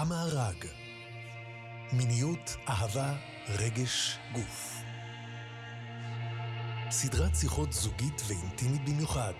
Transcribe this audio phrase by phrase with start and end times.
[0.00, 0.66] המארג.
[1.92, 3.14] מיניות, אהבה,
[3.48, 4.82] רגש, גוף.
[6.90, 9.32] סדרת שיחות זוגית ואינטימית במיוחד.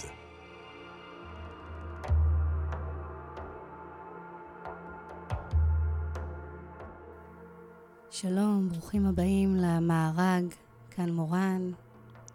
[8.10, 10.44] שלום, ברוכים הבאים למארג,
[10.90, 11.70] כאן מורן,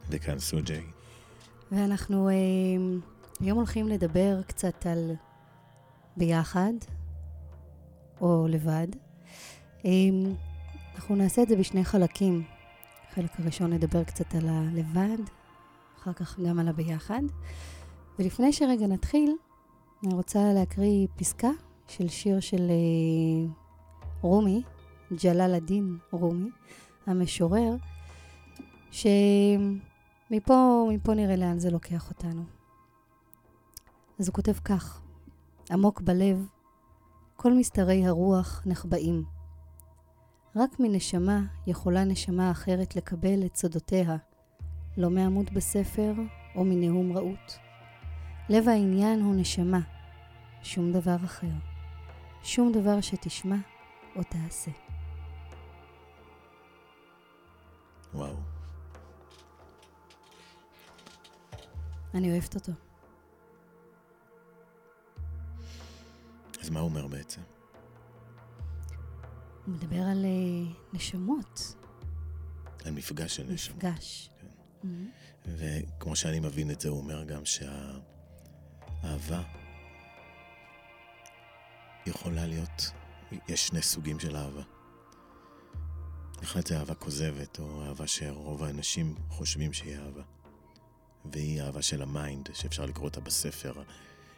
[0.09, 0.83] וכאן סוג'יי.
[1.71, 2.33] ואנחנו אה,
[3.39, 5.11] היום הולכים לדבר קצת על
[6.17, 6.73] ביחד,
[8.21, 8.87] או לבד.
[9.85, 9.91] אה,
[10.95, 12.43] אנחנו נעשה את זה בשני חלקים.
[13.11, 15.17] החלק הראשון נדבר קצת על הלבד,
[15.99, 17.21] אחר כך גם על הביחד.
[18.19, 19.35] ולפני שרגע נתחיל,
[20.03, 21.49] אני רוצה להקריא פסקה
[21.87, 23.53] של שיר של אה,
[24.21, 24.63] רומי,
[25.23, 26.49] ג'לאל א-דין רומי,
[27.07, 27.75] המשורר,
[28.91, 32.43] שמפה מפה נראה לאן זה לוקח אותנו.
[34.19, 35.01] אז הוא כותב כך:
[35.71, 36.47] עמוק בלב,
[37.45, 39.23] כל מסתרי הרוח נחבאים.
[40.55, 44.15] רק מנשמה יכולה נשמה אחרת לקבל את סודותיה,
[44.97, 46.13] לא מעמוד בספר
[46.55, 47.53] או מנאום רהוט.
[48.49, 49.79] לב העניין הוא נשמה,
[50.63, 51.51] שום דבר אחר.
[52.43, 53.57] שום דבר שתשמע
[54.15, 54.71] או תעשה.
[58.13, 58.35] וואו.
[62.13, 62.84] אני אוהבת אותו.
[66.61, 67.41] אז מה הוא אומר בעצם?
[69.65, 71.75] הוא מדבר על uh, נשמות,
[72.85, 73.75] על מפגש של נשמה.
[73.75, 74.29] מפגש.
[74.41, 74.47] כן.
[74.83, 74.87] Mm-hmm.
[75.45, 79.43] וכמו שאני מבין את זה, הוא אומר גם שהאהבה
[82.05, 82.91] יכולה להיות,
[83.47, 84.63] יש שני סוגים של אהבה.
[86.43, 90.23] אחד זה אהבה כוזבת, או אהבה שרוב האנשים חושבים שהיא אהבה.
[91.31, 93.73] והיא אהבה של ה mind, שאפשר לקרוא אותה בספר,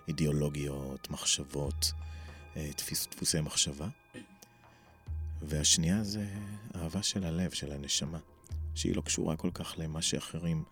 [0.07, 1.91] אידיאולוגיות, מחשבות,
[2.55, 3.87] אה, דפוס, דפוסי מחשבה.
[5.41, 6.25] והשנייה זה
[6.75, 8.19] אהבה של הלב, של הנשמה,
[8.75, 10.63] שהיא לא קשורה כל כך למה שאחרים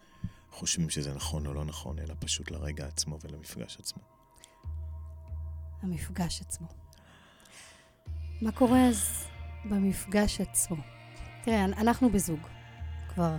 [0.51, 4.01] חושבים שזה נכון או לא נכון, אלא פשוט לרגע עצמו ולמפגש עצמו.
[5.81, 6.67] המפגש עצמו.
[8.41, 9.25] מה קורה אז
[9.65, 10.75] במפגש עצמו?
[11.43, 12.39] תראה, אנחנו בזוג
[13.13, 13.35] כבר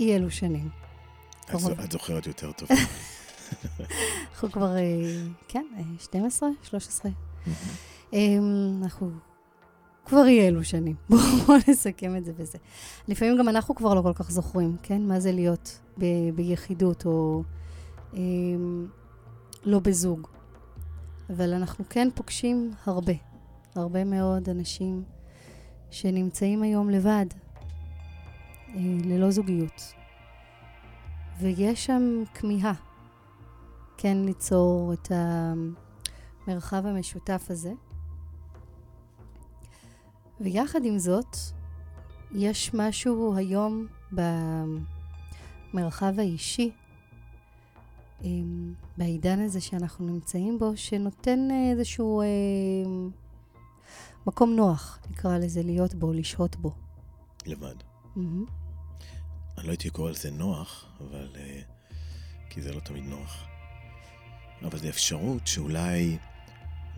[0.00, 0.68] אי אלו שנים.
[1.84, 2.68] את זוכרת יותר טוב.
[4.32, 4.82] אנחנו כבר, אה,
[5.48, 7.10] כן, אה, 12, 13.
[8.12, 9.10] אמ, אנחנו
[10.06, 10.96] כבר אי אלו שנים.
[11.46, 12.58] בואו נסכם את זה בזה.
[13.08, 15.02] לפעמים גם אנחנו כבר לא כל כך זוכרים, כן?
[15.02, 17.42] מה זה להיות ב- ביחידות או
[18.14, 18.86] אמ,
[19.64, 20.28] לא בזוג.
[21.30, 23.12] אבל אנחנו כן פוגשים הרבה,
[23.74, 25.02] הרבה מאוד אנשים
[25.90, 27.26] שנמצאים היום לבד,
[28.68, 29.92] אה, ללא זוגיות.
[31.40, 32.72] ויש שם כמיהה,
[33.96, 35.12] כן ליצור את
[36.46, 37.72] המרחב המשותף הזה.
[40.40, 41.36] ויחד עם זאת,
[42.32, 43.86] יש משהו היום
[45.72, 46.70] במרחב האישי,
[48.96, 52.26] בעידן הזה שאנחנו נמצאים בו, שנותן איזשהו אה,
[54.26, 56.72] מקום נוח, נקרא לזה, להיות בו, לשהות בו.
[57.46, 57.74] לבד.
[58.16, 58.20] Mm-hmm.
[59.58, 61.28] אני לא הייתי קורא לזה נוח, אבל...
[61.34, 61.72] Uh,
[62.52, 63.44] כי זה לא תמיד נוח.
[64.64, 66.18] אבל זו אפשרות שאולי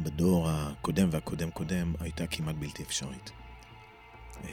[0.01, 3.31] בדור הקודם והקודם קודם הייתה כמעט בלתי אפשרית.
[4.43, 4.47] Uh,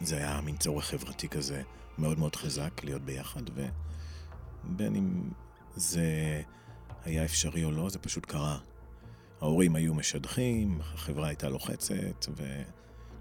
[0.00, 1.62] זה היה מין צורך חברתי כזה
[1.98, 3.42] מאוד מאוד חזק להיות ביחד,
[4.64, 5.30] ובין אם
[5.76, 6.42] זה
[7.04, 8.58] היה אפשרי או לא, זה פשוט קרה.
[9.40, 12.26] ההורים היו משדכים, החברה הייתה לוחצת,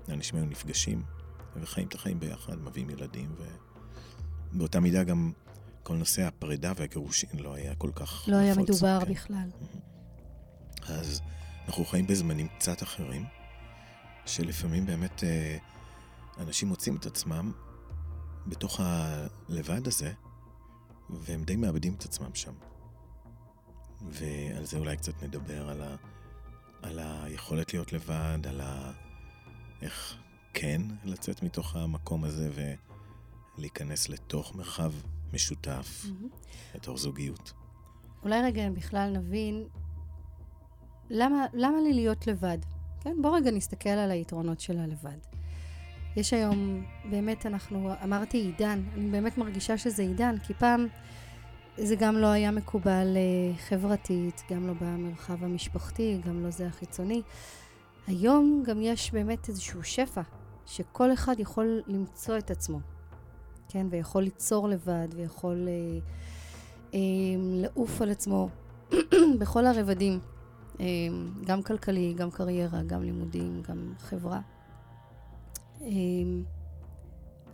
[0.08, 1.04] ואנשים היו נפגשים,
[1.56, 3.36] וחיים את החיים ביחד, מביאים ילדים,
[4.54, 5.32] ובאותה מידה גם
[5.88, 8.24] כל נושא הפרידה והגירושין לא היה כל כך...
[8.28, 9.12] לא היה מדובר כן.
[9.12, 9.50] בכלל.
[10.88, 11.22] אז
[11.68, 13.26] אנחנו חיים בזמנים קצת אחרים,
[14.26, 15.58] שלפעמים באמת אה,
[16.38, 17.52] אנשים מוצאים את עצמם
[18.48, 20.14] בתוך הלבד הזה,
[21.10, 22.54] והם די מאבדים את עצמם שם.
[24.02, 25.96] ועל זה אולי קצת נדבר, על, ה,
[26.82, 28.92] על היכולת להיות לבד, על ה,
[29.82, 30.18] איך
[30.54, 32.50] כן לצאת מתוך המקום הזה
[33.58, 34.92] ולהיכנס לתוך מרחב
[35.34, 36.06] משותף,
[36.76, 37.54] לתוך זוגיות.
[38.24, 39.68] אולי רגע בכלל נבין
[41.10, 42.58] למה, למה לי להיות לבד.
[43.02, 45.18] כן, בוא רגע נסתכל על היתרונות של הלבד.
[46.16, 50.88] יש היום, באמת אנחנו, אמרתי עידן, אני באמת מרגישה שזה עידן, כי פעם
[51.78, 57.22] זה גם לא היה מקובל אה, חברתית, גם לא במרחב המשפחתי, גם לא זה החיצוני.
[58.08, 60.22] היום גם יש באמת איזשהו שפע,
[60.66, 62.80] שכל אחד יכול למצוא את עצמו,
[63.68, 63.88] כן?
[63.90, 66.00] ויכול ליצור לבד, ויכול אה,
[66.94, 67.00] אה,
[67.38, 68.50] לעוף על עצמו
[69.40, 70.20] בכל הרבדים.
[70.80, 70.86] אה,
[71.46, 74.40] גם כלכלי, גם קריירה, גם לימודים, גם חברה.
[75.82, 75.88] אה,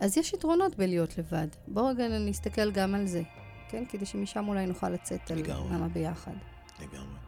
[0.00, 1.48] אז יש יתרונות בלהיות לבד.
[1.68, 3.22] בואו רגע נסתכל גם על זה,
[3.68, 3.84] כן?
[3.88, 5.74] כדי שמשם אולי נוכל לצאת על לגמרי.
[5.74, 6.32] למה ביחד.
[6.80, 7.18] לגמרי.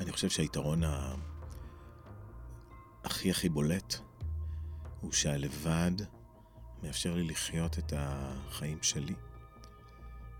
[0.00, 1.14] אני חושב שהיתרון ה...
[3.04, 3.94] הכי הכי בולט
[5.00, 5.92] הוא שהלבד
[6.82, 9.14] מאפשר לי לחיות את החיים שלי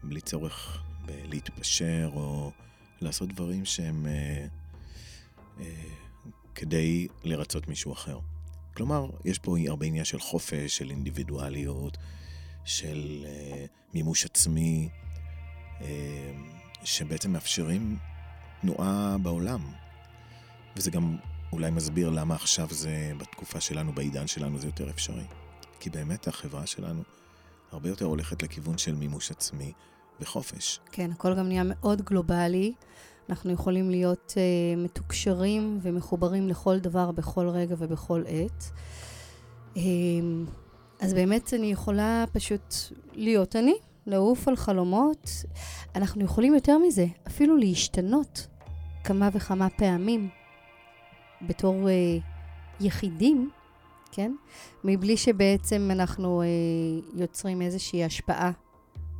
[0.03, 2.53] בלי צורך בלהתפשר או
[3.01, 4.47] לעשות דברים שהם אה,
[5.61, 5.65] אה,
[6.55, 8.19] כדי לרצות מישהו אחר.
[8.75, 11.99] כלומר, יש פה הרבה עניין של חופש, של אינדיבידואליות,
[12.65, 13.65] של אה,
[13.95, 14.89] מימוש עצמי,
[15.81, 16.33] אה,
[16.85, 17.99] שבעצם מאפשרים
[18.61, 19.73] תנועה בעולם.
[20.77, 21.17] וזה גם
[21.53, 25.25] אולי מסביר למה עכשיו זה, בתקופה שלנו, בעידן שלנו, זה יותר אפשרי.
[25.81, 27.03] כי באמת החברה שלנו
[27.73, 29.73] הרבה יותר הולכת לכיוון של מימוש עצמי
[30.21, 30.81] וחופש.
[30.93, 32.73] כן, הכל גם נהיה מאוד גלובלי.
[33.29, 38.71] אנחנו יכולים להיות uh, מתוקשרים ומחוברים לכל דבר בכל רגע ובכל עת.
[39.75, 39.79] Um,
[41.01, 42.75] אז באמת אני יכולה פשוט
[43.13, 43.75] להיות אני,
[44.07, 45.31] לעוף על חלומות.
[45.95, 48.47] אנחנו יכולים יותר מזה, אפילו להשתנות
[49.05, 50.29] כמה וכמה פעמים
[51.43, 52.23] בתור uh,
[52.81, 53.51] יחידים,
[54.13, 54.33] כן?
[54.85, 58.51] מבלי שבעצם אנחנו uh, יוצרים איזושהי השפעה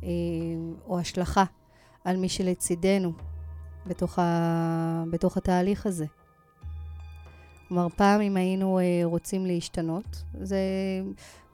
[0.01, 0.05] uh,
[0.85, 1.43] או השלכה
[2.03, 3.13] על מי שלצידנו
[3.85, 5.03] בתוך, ה...
[5.11, 6.05] בתוך התהליך הזה.
[7.67, 10.59] כלומר, פעם אם היינו uh, רוצים להשתנות, זה...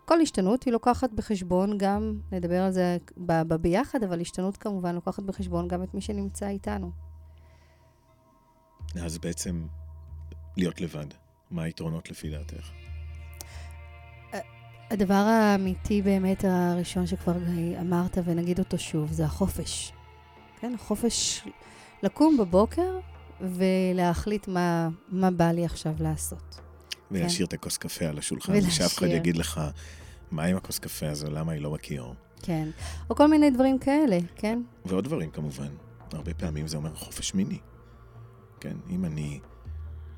[0.05, 4.95] כל השתנות היא לוקחת בחשבון גם, נדבר על זה ב- ב- ביחד, אבל השתנות כמובן
[4.95, 6.91] לוקחת בחשבון גם את מי שנמצא איתנו.
[9.01, 9.67] אז בעצם
[10.57, 11.05] להיות לבד,
[11.51, 12.84] מה היתרונות לפי דעתך?
[14.91, 17.35] הדבר האמיתי באמת הראשון שכבר
[17.81, 19.91] אמרת, ונגיד אותו שוב, זה החופש.
[20.59, 21.41] כן, החופש
[22.03, 22.99] לקום בבוקר
[23.41, 26.61] ולהחליט מה, מה בא לי עכשיו לעשות.
[27.11, 28.71] ולהשאיר את הכוס קפה על השולחן, ולהשאיר.
[28.71, 29.61] ושאף אחד יגיד לך,
[30.31, 32.15] מה עם הכוס קפה הזו, למה היא לא בכיור?
[32.41, 32.69] כן.
[33.09, 34.61] או כל מיני דברים כאלה, כן?
[34.85, 35.69] ועוד דברים כמובן.
[36.11, 37.59] הרבה פעמים זה אומר חופש מיני.
[38.59, 39.39] כן, אם אני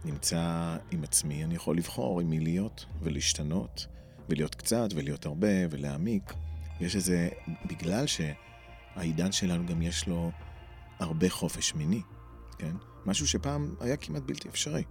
[0.06, 3.88] נמצא עם עצמי, אני יכול לבחור עם מי להיות ולהשתנות,
[4.30, 6.34] ולהיות קצת, ולהיות הרבה, ולהעמיק.
[6.80, 7.30] יש איזה,
[7.66, 10.32] בגלל שהעידן שלנו גם יש לו
[11.00, 12.02] הרבה חופש מיני,
[12.58, 12.76] כן?
[13.06, 14.84] משהו שפעם היה כמעט בלתי אפשרי.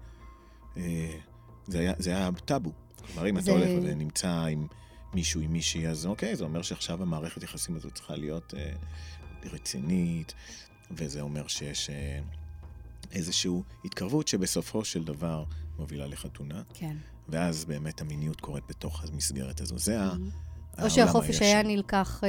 [0.77, 1.19] אה,
[1.67, 2.73] זה היה, זה היה טאבו.
[3.07, 4.67] כלומר, אם זה- אתה הולך ונמצא עם
[5.15, 8.73] מישהו, עם מישהי, אז אוקיי, זה אומר שעכשיו המערכת יחסים הזו צריכה להיות אה,
[9.53, 10.35] רצינית,
[10.91, 12.19] וזה אומר שיש אה,
[13.13, 13.51] איזושהי
[13.85, 15.45] התקרבות שבסופו של דבר
[15.79, 16.97] מובילה לחתונה, כן.
[17.29, 19.79] ואז באמת המיניות קורית בתוך המסגרת הזו.
[19.79, 20.13] זה ה-
[20.83, 21.43] או שהחופש.
[21.43, 22.29] היה נלקח אה,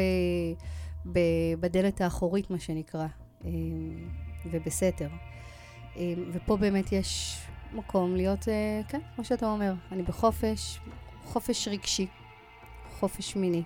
[1.14, 1.20] ב-
[1.60, 3.08] בדלת האחורית, מה שנקרא,
[3.46, 3.50] אה,
[4.52, 5.10] ובסתר.
[5.96, 6.02] אה,
[6.34, 7.38] ופה באמת יש
[7.74, 10.80] מקום להיות, אה, כן, כמו שאתה אומר, אני בחופש,
[11.26, 12.08] חופש רגשי,
[13.00, 13.64] חופש מיני,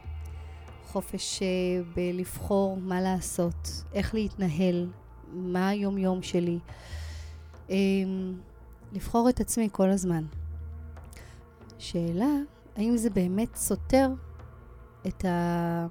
[0.88, 1.48] חופש אה,
[1.95, 4.89] בלבחור מה לעשות, איך להתנהל,
[5.33, 6.60] מה היום-יום שלי.
[7.69, 7.75] אה,
[8.91, 10.25] לבחור את עצמי כל הזמן.
[11.77, 12.35] שאלה,
[12.75, 14.09] האם זה באמת סותר
[15.07, 15.88] את, ה...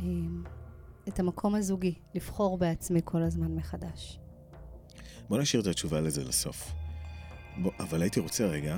[0.00, 0.44] אמ,
[1.08, 4.18] את המקום הזוגי, לבחור בעצמי כל הזמן מחדש.
[5.28, 6.72] בוא נשאיר את התשובה לזה לסוף.
[7.62, 8.76] בוא, אבל הייתי רוצה רגע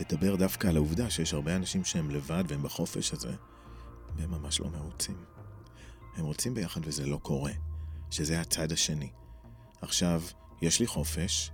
[0.00, 3.32] לדבר דווקא על העובדה שיש הרבה אנשים שהם לבד והם בחופש הזה,
[4.16, 5.16] והם ממש לא מרוצים.
[6.16, 7.52] הם רוצים ביחד וזה לא קורה,
[8.10, 9.10] שזה הצד השני.
[9.80, 10.22] עכשיו,
[10.62, 11.50] יש לי חופש,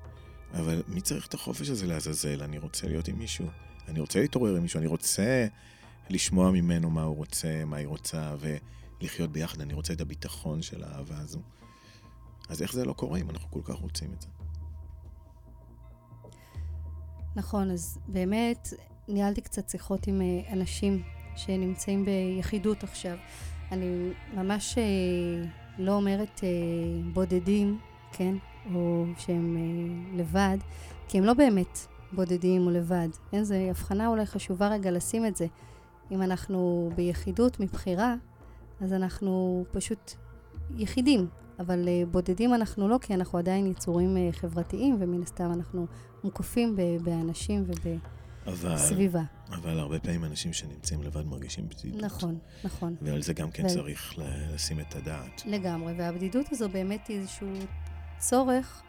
[0.55, 2.43] אבל מי צריך את החופש הזה לעזאזל?
[2.43, 3.47] אני רוצה להיות עם מישהו,
[3.89, 5.47] אני רוצה להתעורר עם מישהו, אני רוצה
[6.11, 8.35] לשמוע ממנו מה הוא רוצה, מה היא רוצה,
[9.01, 11.41] ולחיות ביחד, אני רוצה את הביטחון של האהבה הזו.
[12.49, 14.29] אז איך זה לא קורה אם אנחנו כל כך רוצים את זה?
[17.37, 18.69] נכון, אז באמת
[19.09, 21.03] ניהלתי קצת שיחות עם אה, אנשים
[21.37, 23.17] שנמצאים ביחידות עכשיו.
[23.73, 24.85] אני ממש אה,
[25.79, 26.49] לא אומרת אה,
[27.13, 27.79] בודדים,
[28.13, 28.35] כן?
[28.75, 30.59] או שהם אה, לבד,
[31.09, 33.09] כי הם לא באמת בודדים או לבד.
[33.31, 33.45] כן?
[33.45, 35.47] זו הבחנה אולי חשובה רגע לשים את זה.
[36.11, 38.15] אם אנחנו ביחידות מבחירה,
[38.81, 40.13] אז אנחנו פשוט
[40.77, 41.27] יחידים,
[41.59, 45.87] אבל uh, בודדים אנחנו לא, כי אנחנו עדיין יצורים uh, חברתיים, ומן הסתם אנחנו
[46.25, 47.97] מוקפים באנשים אבל,
[48.47, 49.23] ובסביבה.
[49.51, 52.03] אבל הרבה פעמים אנשים שנמצאים לבד מרגישים בדידות.
[52.03, 52.97] נכון, נכון.
[53.03, 55.43] ועל זה גם כן ו- צריך לשים את הדעת.
[55.47, 57.49] לגמרי, והבדידות הזו באמת היא איזשהו
[58.19, 58.83] צורך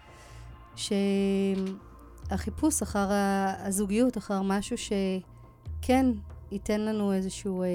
[2.29, 3.07] שהחיפוש אחר
[3.59, 6.05] הזוגיות, אחר משהו שכן
[6.51, 7.67] ייתן לנו איזשהו אה,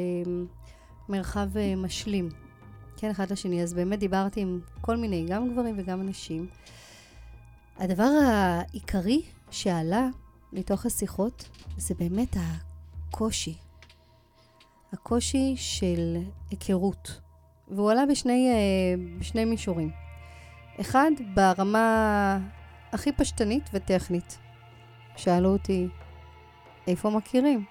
[1.08, 2.28] מרחב אה, משלים,
[2.96, 3.62] כן, אחד לשני.
[3.62, 6.46] אז באמת דיברתי עם כל מיני, גם גברים וגם נשים,
[7.76, 10.08] הדבר העיקרי שעלה
[10.52, 13.54] מתוך השיחות זה באמת הקושי.
[14.92, 16.16] הקושי של
[16.50, 17.20] היכרות.
[17.68, 19.90] והוא עלה בשני, אה, בשני מישורים.
[20.80, 22.38] אחד, ברמה
[22.92, 24.38] הכי פשטנית וטכנית.
[25.16, 25.88] שאלו אותי,
[26.86, 27.64] איפה מכירים?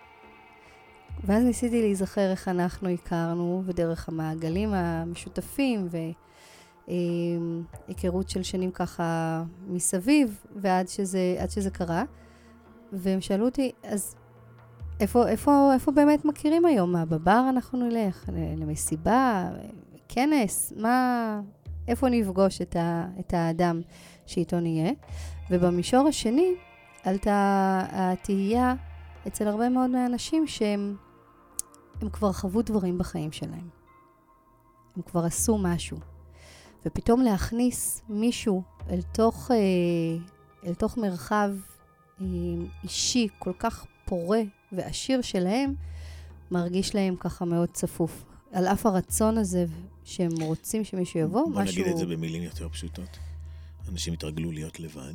[1.24, 5.88] ואז ניסיתי להיזכר איך אנחנו הכרנו, ודרך המעגלים המשותפים,
[7.88, 12.04] והיכרות של שנים ככה מסביב, ועד שזה, שזה קרה.
[12.94, 14.16] והם שאלו אותי, אז
[15.00, 16.92] איפה, איפה, איפה באמת מכירים היום?
[16.92, 18.30] מה, בבר אנחנו נלך?
[18.58, 19.50] למסיבה?
[20.08, 20.74] כנס?
[20.78, 21.40] מה...
[21.92, 23.82] איפה נפגוש את, ה, את האדם
[24.26, 24.92] שאיתו נהיה?
[25.50, 26.54] ובמישור השני,
[27.04, 28.74] עלתה התהייה
[29.28, 30.96] אצל הרבה מאוד מהאנשים שהם
[32.02, 33.70] הם כבר חוו דברים בחיים שלהם.
[34.96, 35.98] הם כבר עשו משהו.
[36.86, 39.58] ופתאום להכניס מישהו אל תוך, אה,
[40.68, 41.52] אל תוך מרחב
[42.22, 42.26] אה,
[42.84, 45.74] אישי כל כך פורה ועשיר שלהם,
[46.52, 48.24] מרגיש להם ככה מאוד צפוף.
[48.52, 49.66] על אף הרצון הזה
[50.12, 51.64] שהם רוצים שמישהו יבוא, בוא משהו...
[51.64, 53.18] בוא נגיד את זה במילים יותר פשוטות.
[53.90, 55.14] אנשים התרגלו להיות לבד,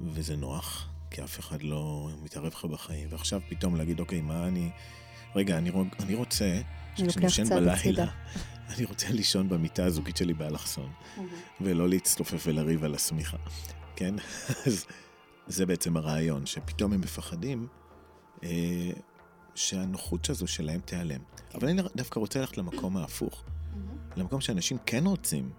[0.00, 4.70] וזה נוח, כי אף אחד לא מתערב לך בחיים, ועכשיו פתאום להגיד, אוקיי, מה אני...
[5.34, 6.60] רגע, אני, אני רוצה
[6.96, 8.06] שכשאני ישן בלילה,
[8.76, 10.92] אני רוצה לישון במיטה הזוגית שלי באלכסון,
[11.60, 13.36] ולא להצטופף ולריב על השמיכה,
[13.96, 14.14] כן?
[14.66, 14.86] אז
[15.46, 17.66] זה בעצם הרעיון, שפתאום הם מפחדים
[18.42, 18.90] אה,
[19.54, 21.20] שהנוחות הזו שלהם תיעלם.
[21.54, 23.44] אבל אני דווקא רוצה ללכת למקום ההפוך.
[24.16, 25.50] למקום שאנשים כן רוצים,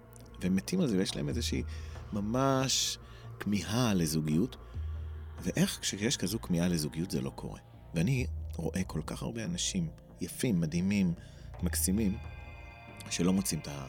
[0.41, 1.63] והם מתים על זה, ויש להם איזושהי
[2.13, 2.97] ממש
[3.39, 4.57] כמיהה לזוגיות,
[5.43, 7.59] ואיך כשיש כזו כמיהה לזוגיות זה לא קורה.
[7.93, 9.89] ואני רואה כל כך הרבה אנשים
[10.21, 11.13] יפים, מדהימים,
[11.63, 12.17] מקסימים,
[13.09, 13.87] שלא מוצאים את, ה...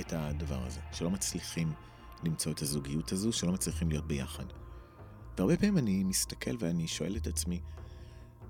[0.00, 1.72] את הדבר הזה, שלא מצליחים
[2.24, 4.44] למצוא את הזוגיות הזו, שלא מצליחים להיות ביחד.
[5.38, 7.60] והרבה פעמים אני מסתכל ואני שואל את עצמי,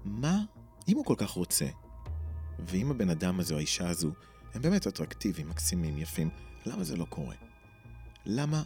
[0.04, 0.38] מה,
[0.88, 1.66] אם הוא כל כך רוצה,
[2.58, 4.10] ואם הבן אדם הזה או האישה הזו
[4.54, 6.30] הם באמת אטרקטיביים, מקסימים, יפים,
[6.66, 7.36] למה זה לא קורה?
[8.26, 8.62] למה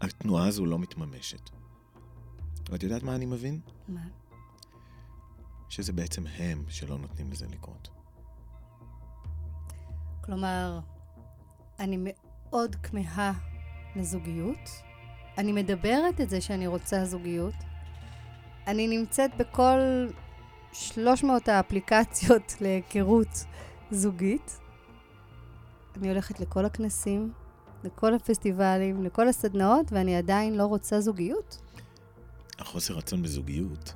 [0.00, 1.50] התנועה הזו לא מתממשת?
[2.70, 3.60] ואת יודעת מה אני מבין?
[3.88, 4.00] מה?
[5.68, 7.88] שזה בעצם הם שלא נותנים לזה לקרות.
[10.20, 10.80] כלומר,
[11.78, 13.32] אני מאוד כמהה
[13.96, 14.70] לזוגיות.
[15.38, 17.54] אני מדברת את זה שאני רוצה זוגיות.
[18.66, 19.78] אני נמצאת בכל
[20.72, 23.44] 300 האפליקציות להיכרות
[23.90, 24.60] זוגית.
[25.96, 27.32] אני הולכת לכל הכנסים,
[27.84, 31.60] לכל הפסטיבלים, לכל הסדנאות, ואני עדיין לא רוצה זוגיות.
[32.58, 33.94] החוסר רצון בזוגיות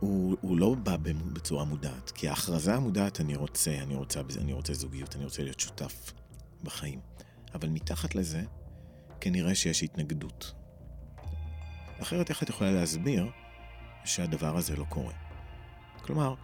[0.00, 0.96] הוא, הוא לא בא
[1.32, 5.60] בצורה מודעת, כי ההכרזה המודעת, אני רוצה, אני רוצה, אני רוצה זוגיות, אני רוצה להיות
[5.60, 6.12] שותף
[6.62, 7.00] בחיים.
[7.54, 8.42] אבל מתחת לזה,
[9.20, 10.52] כנראה שיש התנגדות.
[12.02, 13.30] אחרת איך את יכולה להסביר
[14.04, 15.14] שהדבר הזה לא קורה?
[16.02, 16.34] כלומר,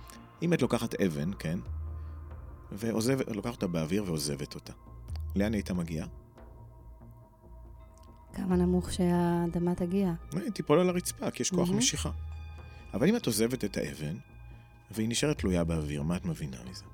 [0.43, 1.59] אם את לוקחת אבן, כן,
[2.73, 4.73] ולוקחת אותה באוויר ועוזבת אותה,
[5.37, 6.07] לאן היית מגיעה?
[8.33, 10.13] כמה נמוך שהאדמה תגיע.
[10.33, 11.73] היא תיפול על הרצפה, כי יש כוח mm-hmm.
[11.73, 12.11] משיכה.
[12.95, 14.17] אבל אם את עוזבת את האבן,
[14.91, 16.85] והיא נשארת תלויה באוויר, מה את מבינה מזה?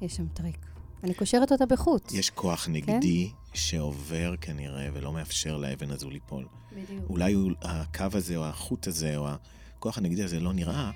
[0.00, 0.66] יש שם טריק.
[1.04, 2.12] אני קושרת אותה בחוט.
[2.12, 2.72] יש כוח כן?
[2.72, 3.50] נגדי כן?
[3.54, 6.46] שעובר כנראה ולא מאפשר לאבן הזו ליפול.
[6.72, 7.10] בדיוק.
[7.10, 10.90] אולי הוא, הקו הזה או החוט הזה או הכוח הנגדי הזה לא נראה,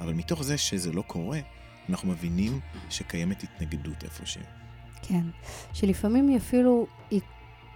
[0.00, 1.38] אבל מתוך זה שזה לא קורה,
[1.88, 2.60] אנחנו מבינים
[2.90, 4.42] שקיימת התנגדות איפשהו.
[5.02, 5.22] כן,
[5.72, 7.20] שלפעמים היא אפילו, היא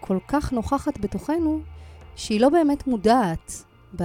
[0.00, 1.60] כל כך נוכחת בתוכנו,
[2.16, 3.64] שהיא לא באמת מודעת.
[4.00, 4.04] ב...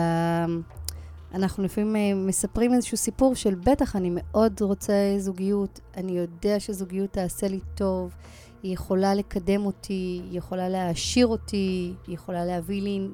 [1.33, 7.11] אנחנו לפעמים אה, מספרים איזשהו סיפור של בטח אני מאוד רוצה זוגיות, אני יודע שזוגיות
[7.11, 8.13] תעשה לי טוב,
[8.63, 13.07] היא יכולה לקדם אותי, היא יכולה להעשיר אותי, היא יכולה להביא לי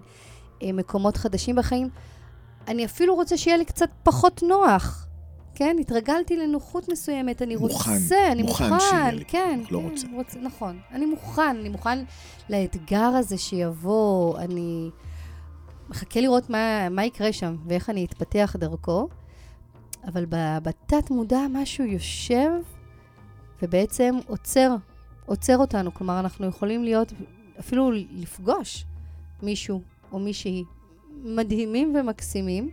[0.64, 1.90] אה, מקומות חדשים בחיים.
[2.70, 5.06] אני אפילו רוצה שיהיה לי קצת פחות נוח.
[5.56, 9.86] כן, התרגלתי לנוחות מסוימת, אני מוכן, רוצה, אני מוכן, מוכן שיהיה לי, כן, לא כן,
[9.90, 10.08] רוצה.
[10.16, 10.40] רוצה.
[10.40, 12.00] נכון, אני מוכן, אני מוכן
[12.50, 14.90] לאתגר הזה שיבוא, אני
[15.90, 19.08] מחכה לראות מה, מה יקרה שם ואיך אני אתפתח דרכו,
[20.08, 20.26] אבל
[20.64, 22.52] בתת מודע משהו יושב
[23.62, 24.76] ובעצם עוצר,
[25.26, 27.14] עוצר אותנו, כלומר אנחנו יכולים להיות,
[27.60, 28.86] אפילו לפגוש
[29.44, 30.64] מישהו או מישהי
[31.24, 32.72] מדהימים ומקסימים,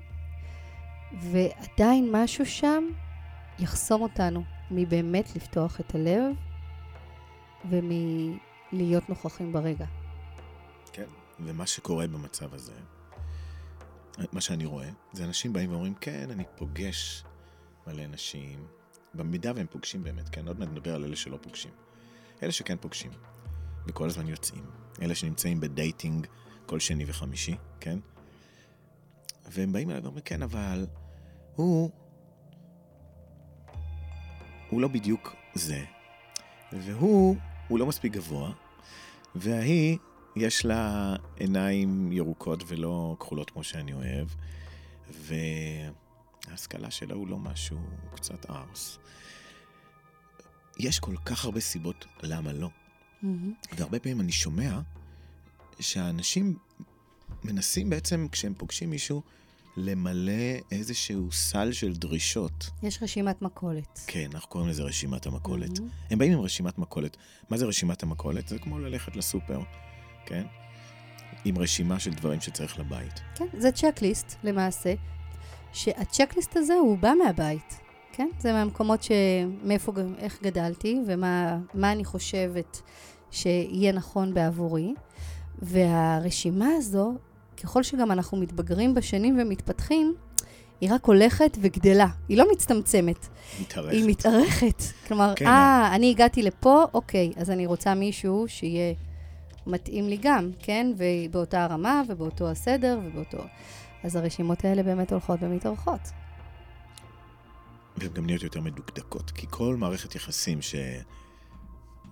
[1.20, 2.84] ועדיין משהו שם
[3.58, 6.34] יחסום אותנו מבאמת לפתוח את הלב
[7.70, 9.86] ומלהיות נוכחים ברגע.
[10.92, 11.06] כן,
[11.40, 12.72] ומה שקורה במצב הזה,
[14.32, 17.24] מה שאני רואה, זה אנשים באים ואומרים, כן, אני פוגש
[17.86, 18.66] מלא אנשים,
[19.14, 21.70] במידה והם פוגשים באמת, כן, עוד מעט נדבר על אלה שלא פוגשים.
[22.42, 23.10] אלה שכן פוגשים.
[23.86, 24.64] וכל הזמן יוצאים.
[25.02, 26.26] אלה שנמצאים בדייטינג
[26.66, 27.98] כל שני וחמישי, כן?
[29.50, 30.86] והם באים אליי ואומרים, כן, אבל
[31.54, 31.90] הוא...
[34.70, 35.84] הוא לא בדיוק זה.
[36.72, 37.36] והוא,
[37.68, 38.52] הוא לא מספיק גבוה,
[39.34, 39.98] וההיא,
[40.36, 44.28] יש לה עיניים ירוקות ולא כחולות כמו שאני אוהב,
[46.48, 48.98] וההשכלה שלה הוא לא משהו, הוא קצת ארס.
[50.78, 52.70] יש כל כך הרבה סיבות למה לא.
[53.22, 53.52] מהמם.
[53.76, 54.80] והרבה פעמים אני שומע
[55.80, 56.58] שהאנשים
[57.44, 59.22] מנסים בעצם, כשהם פוגשים מישהו,
[59.76, 60.32] למלא
[60.72, 62.70] איזשהו סל של דרישות.
[62.82, 64.00] יש רשימת מכולת.
[64.06, 65.78] כן, אנחנו קוראים לזה רשימת המכולת.
[65.78, 65.90] מהמם.
[66.10, 67.16] הם באים עם רשימת מכולת.
[67.50, 68.48] מה זה רשימת המכולת?
[68.48, 69.60] זה כמו ללכת לסופר,
[70.26, 70.46] כן?
[71.44, 73.20] עם רשימה של דברים שצריך לבית.
[73.34, 74.94] כן, זה צ'קליסט למעשה,
[75.72, 77.80] שהצ'קליסט הזה הוא בא מהבית,
[78.12, 78.28] כן?
[78.38, 79.10] זה מהמקומות ש...
[79.64, 82.82] מאיפה, איך גדלתי ומה מה אני חושבת
[83.30, 84.94] שיהיה נכון בעבורי.
[85.62, 87.14] והרשימה הזו,
[87.62, 90.14] ככל שגם אנחנו מתבגרים בשנים ומתפתחים,
[90.80, 93.26] היא רק הולכת וגדלה, היא לא מצטמצמת,
[93.60, 93.92] מתארך.
[93.92, 94.82] היא מתארכת.
[95.08, 95.46] כלומר, כן.
[95.46, 98.94] אה, אני הגעתי לפה, אוקיי, אז אני רוצה מישהו שיהיה
[99.66, 100.92] מתאים לי גם, כן?
[100.96, 103.38] ובאותה הרמה, ובאותו הסדר, ובאותו...
[104.04, 106.00] אז הרשימות האלה באמת הולכות ומתארכות.
[107.96, 109.30] והן גם נהיות יותר מדוקדקות.
[109.30, 110.74] כי כל מערכת יחסים ש...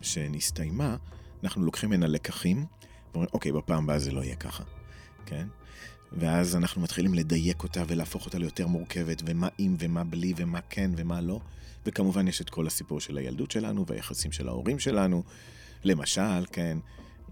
[0.01, 0.97] שנסתיימה,
[1.45, 2.67] אנחנו לוקחים ממנה לקחים,
[3.15, 4.65] ואומרים, אוקיי, בפעם הבאה זה לא יהיה ככה,
[5.27, 5.47] כן?
[6.13, 10.91] ואז אנחנו מתחילים לדייק אותה ולהפוך אותה ליותר מורכבת, ומה אם ומה בלי ומה כן
[10.97, 11.41] ומה לא.
[11.87, 15.23] וכמובן יש את כל הסיפור של הילדות שלנו והיחסים של ההורים שלנו.
[15.85, 16.79] למשל, כן,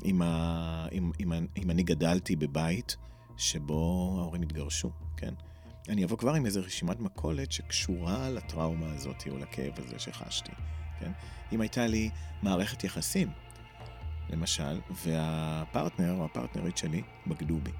[0.05, 0.87] אם, ה...
[0.93, 2.97] אם, אם, אם אני גדלתי בבית
[3.37, 5.35] שבו ההורים התגרשו, כן?
[5.89, 10.53] אני אבוא כבר עם איזו רשימת מכולת שקשורה לטראומה הזאת או לכאב הזה שחשתי,
[11.01, 11.12] כן?
[11.53, 12.11] אם הייתה לי
[12.43, 13.29] מערכת יחסים,
[14.31, 17.71] למשל, והפרטנר או הפרטנרית שלי בגדו בי.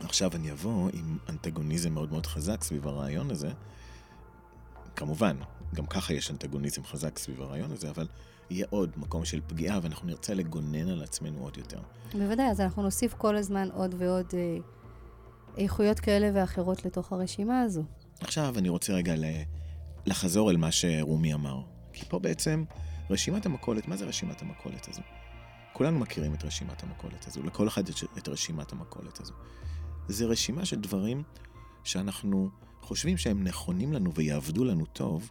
[0.00, 3.52] עכשיו אני אבוא עם אנטגוניזם מאוד מאוד חזק סביב הרעיון הזה.
[4.96, 5.36] כמובן,
[5.74, 8.06] גם ככה יש אנטגוניזם חזק סביב הרעיון הזה, אבל
[8.50, 11.80] יהיה עוד מקום של פגיעה ואנחנו נרצה לגונן על עצמנו עוד יותר.
[12.12, 14.56] בוודאי, אז אנחנו נוסיף כל הזמן עוד ועוד אה,
[15.58, 17.82] איכויות כאלה ואחרות לתוך הרשימה הזו.
[18.20, 19.14] עכשיו אני רוצה רגע
[20.06, 21.60] לחזור אל מה שרומי אמר.
[21.92, 22.64] כי פה בעצם
[23.10, 25.02] רשימת המכולת, מה זה רשימת המכולת הזו?
[25.74, 29.34] כולנו מכירים את רשימת המכולת הזו, לכל אחד יש את רשימת המכולת הזו.
[30.08, 31.22] זה רשימה של דברים
[31.84, 35.30] שאנחנו חושבים שהם נכונים לנו ויעבדו לנו טוב,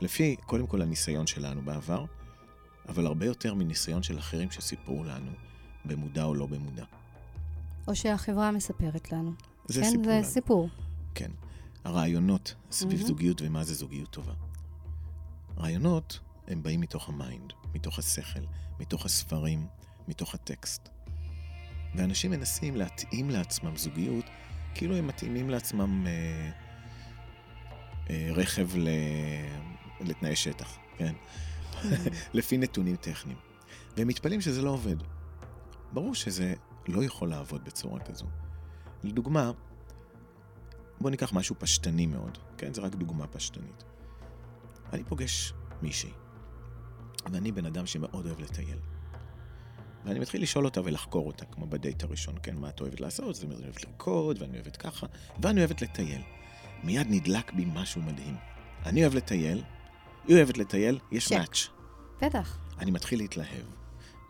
[0.00, 2.04] לפי, קודם כל, הניסיון שלנו בעבר,
[2.88, 5.30] אבל הרבה יותר מניסיון של אחרים שסיפרו לנו,
[5.84, 6.84] במודע או לא במודע.
[7.88, 9.32] או שהחברה מספרת לנו.
[9.68, 10.24] זה כן, סיפור זה לנו.
[10.24, 10.68] סיפור.
[11.14, 11.30] כן.
[11.84, 13.06] הרעיונות סביב מהמם.
[13.06, 14.32] זוגיות ומה זה זוגיות טובה.
[15.58, 18.40] רעיונות הם באים מתוך ה mind, מתוך השכל,
[18.80, 19.66] מתוך הספרים,
[20.08, 20.88] מתוך הטקסט.
[21.94, 24.24] ואנשים מנסים להתאים לעצמם זוגיות
[24.74, 26.50] כאילו הם מתאימים לעצמם אה,
[28.10, 28.88] אה, רכב ל...
[30.00, 31.14] לתנאי שטח, כן?
[32.34, 33.38] לפי נתונים טכניים.
[33.96, 34.96] והם מתפלאים שזה לא עובד.
[35.92, 36.54] ברור שזה
[36.88, 38.26] לא יכול לעבוד בצורה כזו.
[39.04, 39.50] לדוגמה,
[41.00, 42.74] בואו ניקח משהו פשטני מאוד, כן?
[42.74, 43.84] זה רק דוגמה פשטנית.
[44.92, 46.10] אני פוגש מישהי,
[47.32, 48.78] ואני בן אדם שמאוד אוהב לטייל.
[50.04, 52.56] ואני מתחיל לשאול אותה ולחקור אותה, כמו בדייט הראשון, כן?
[52.56, 53.36] מה את אוהבת לעשות?
[53.36, 55.06] אז אני אוהבת לרקוד, ואני אוהבת ככה,
[55.42, 56.22] ואני אוהבת לטייל.
[56.84, 58.36] מיד נדלק בי משהו מדהים.
[58.86, 59.62] אני אוהב לטייל,
[60.28, 61.32] היא אוהבת לטייל, יש check.
[61.38, 61.68] match.
[62.22, 62.58] בטח.
[62.78, 63.66] אני מתחיל להתלהב,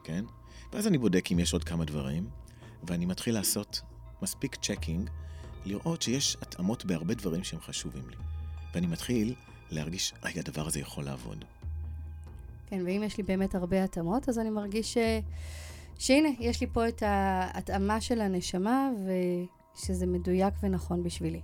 [0.05, 0.25] כן?
[0.73, 2.31] ואז אני בודק אם יש עוד כמה דברים,
[2.83, 3.81] ואני מתחיל לעשות
[4.23, 5.11] מספיק checking,
[5.65, 8.17] לראות שיש התאמות בהרבה דברים שהם חשובים לי.
[8.75, 9.35] ואני מתחיל
[9.71, 11.45] להרגיש, רגע, הדבר הזה יכול לעבוד.
[12.67, 14.99] כן, ואם יש לי באמת הרבה התאמות, אז אני מרגיש ש...
[15.99, 18.91] שהנה, יש לי פה את ההתאמה של הנשמה,
[19.77, 21.41] ושזה מדויק ונכון בשבילי.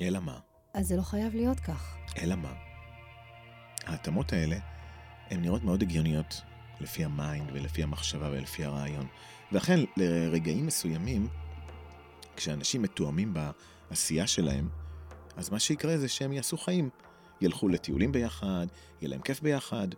[0.00, 0.38] אלא מה?
[0.74, 1.96] אז זה לא חייב להיות כך.
[2.18, 2.52] אלא מה?
[3.86, 4.56] ההתאמות האלה,
[5.30, 6.42] הן נראות מאוד הגיוניות
[6.80, 9.06] לפי ה mind ולפי המחשבה ולפי הרעיון.
[9.52, 11.28] ואכן, לרגעים מסוימים,
[12.36, 13.34] כשאנשים מתואמים
[13.90, 14.68] בעשייה שלהם,
[15.36, 16.90] אז מה שיקרה זה שהם יעשו חיים.
[17.40, 18.66] ילכו לטיולים ביחד,
[19.00, 19.88] יהיה להם כיף ביחד.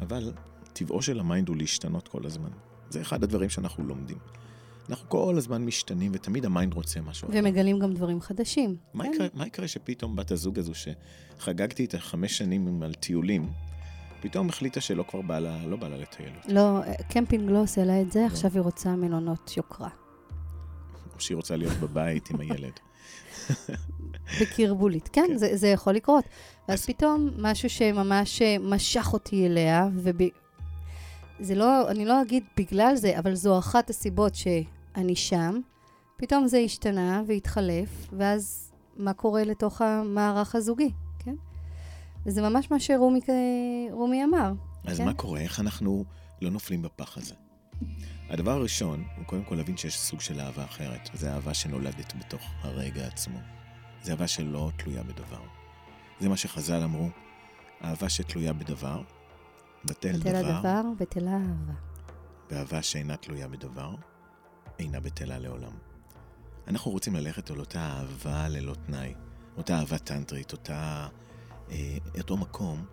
[0.00, 0.32] אבל
[0.72, 2.50] טבעו של ה mind הוא להשתנות כל הזמן.
[2.90, 4.18] זה אחד הדברים שאנחנו לומדים.
[4.88, 7.28] אנחנו כל הזמן משתנים, ותמיד ה mind רוצה משהו.
[7.32, 8.76] ומגלים גם דברים חדשים.
[8.94, 9.12] מה כן?
[9.12, 13.48] יקרה, מה יקרה שפתאום בת הזוג הזו שחגגתי איתה חמש שנים על טיולים,
[14.20, 16.32] פתאום החליטה שלא כבר בא לה, לא בא לה לטייל.
[16.48, 19.88] לא, קמפינג לא עושה לה את זה, עכשיו היא רוצה מלונות יוקרה.
[21.14, 22.72] או שהיא רוצה להיות בבית עם הילד.
[24.40, 25.08] בקרבולית.
[25.12, 25.36] כן, כן.
[25.36, 26.24] זה, זה יכול לקרות.
[26.68, 29.88] ואז אז- פתאום משהו שממש אה, משך אותי אליה,
[31.40, 35.60] זה לא, אני לא אגיד בגלל זה, אבל זו אחת הסיבות שאני שם.
[36.16, 41.34] פתאום זה השתנה והתחלף, ואז מה קורה לתוך המערך הזוגי, כן?
[42.26, 44.52] וזה ממש מה שרומי אמר.
[44.84, 45.04] אז כן?
[45.04, 45.40] מה קורה?
[45.40, 46.04] איך אנחנו
[46.42, 47.34] לא נופלים בפח הזה?
[48.30, 52.42] הדבר הראשון הוא קודם כל להבין שיש סוג של אהבה אחרת, וזו אהבה שנולדת בתוך
[52.62, 53.38] הרגע עצמו.
[54.06, 55.40] זו אהבה שלא תלויה בדבר.
[56.20, 57.08] זה מה שחז"ל אמרו,
[57.84, 59.02] אהבה שתלויה בדבר,
[59.84, 61.72] בטל בטל דבר, הדבר, בטלה אהבה.
[62.50, 63.94] ואהבה שאינה תלויה בדבר,
[64.78, 65.72] אינה בטלה לעולם.
[66.68, 69.14] אנחנו רוצים ללכת על אותה אהבה ללא תנאי,
[69.56, 71.08] אותה אהבה טנטרית, אותה,
[71.70, 72.86] אה, אותו מקום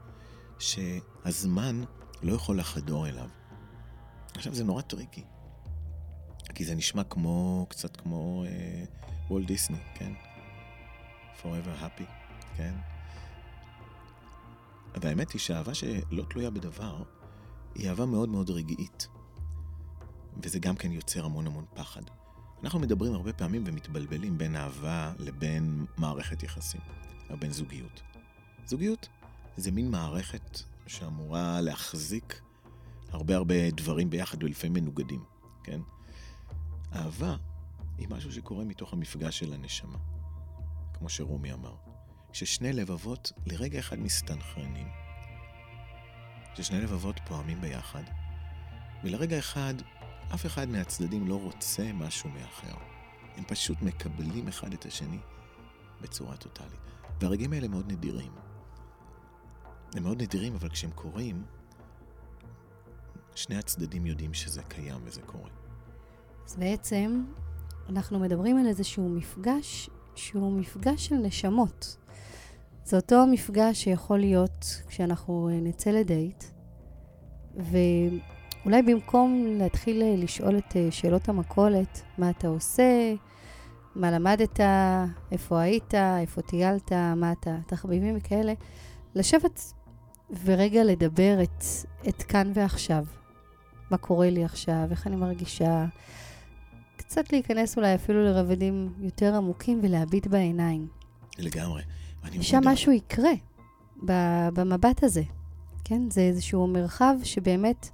[0.60, 1.84] שהזמן
[2.24, 3.30] לא יכול לחדור אליו.
[4.36, 5.24] עכשיו, זה נורא tricky,
[6.56, 8.84] כי זה נשמע כמו, קצת כמו אה,
[9.30, 10.14] וולט דיסני, כן?
[11.44, 12.04] Forever happy,
[12.58, 12.74] כן?
[14.96, 17.04] אבל האמת היא שהאהבה שלא תלויה בדבר,
[17.76, 19.08] היא אהבה מאוד מאוד רגעית.
[20.44, 22.02] וזה גם כן יוצר המון המון פחד.
[22.64, 26.82] אנחנו מדברים הרבה פעמים ומתבלבלים בין אהבה לבין מערכת יחסים,
[27.30, 28.02] או בין זוגיות.
[28.66, 29.10] זוגיות
[29.58, 32.42] זה מין מערכת שאמורה להחזיק
[33.12, 35.24] הרבה הרבה דברים ביחד ולפעמים מנוגדים,
[35.64, 35.82] כן?
[36.94, 37.36] אהבה
[37.98, 39.98] היא משהו שקורה מתוך המפגש של הנשמה,
[41.04, 41.76] כמו שרומי אמר.
[42.32, 44.88] כששני לבבות לרגע אחד מסתנכרנים,
[46.54, 48.04] כששני לבבות פועמים ביחד,
[49.04, 49.74] ולרגע אחד
[50.34, 52.76] אף אחד מהצדדים לא רוצה משהו מאחר.
[53.36, 55.18] הם פשוט מקבלים אחד את השני
[56.02, 56.80] בצורה טוטאלית.
[57.22, 58.32] והרגעים האלה מאוד נדירים.
[59.96, 61.46] הם מאוד נדירים, אבל כשהם קורים,
[63.36, 65.52] שני הצדדים יודעים שזה קיים וזה קורה.
[66.46, 67.24] אז בעצם
[67.90, 71.98] אנחנו מדברים על איזשהו מפגש שהוא מפגש של נשמות.
[72.86, 76.44] זה אותו מפגש שיכול להיות כשאנחנו אה, נצא לדייט,
[77.56, 83.14] ואולי במקום להתחיל אה, לשאול את אה, שאלות המכולת, מה אתה עושה,
[83.96, 84.60] מה למדת,
[85.32, 88.54] איפה היית, איפה טיילת, מה אתה, תחביבים וכאלה,
[89.16, 89.74] לשבת
[90.46, 91.64] ורגע לדבר את,
[92.10, 93.06] את כאן ועכשיו.
[93.92, 95.86] מה קורה לי עכשיו, איך אני מרגישה.
[96.98, 100.88] קצת להיכנס אולי אפילו לרבדים יותר עמוקים ולהביט בעיניים.
[101.38, 101.82] לגמרי.
[102.40, 103.32] ושם מודע- משהו יקרה
[104.54, 105.24] במבט הזה,
[105.84, 106.10] כן?
[106.10, 107.90] זה איזשהו מרחב שבאמת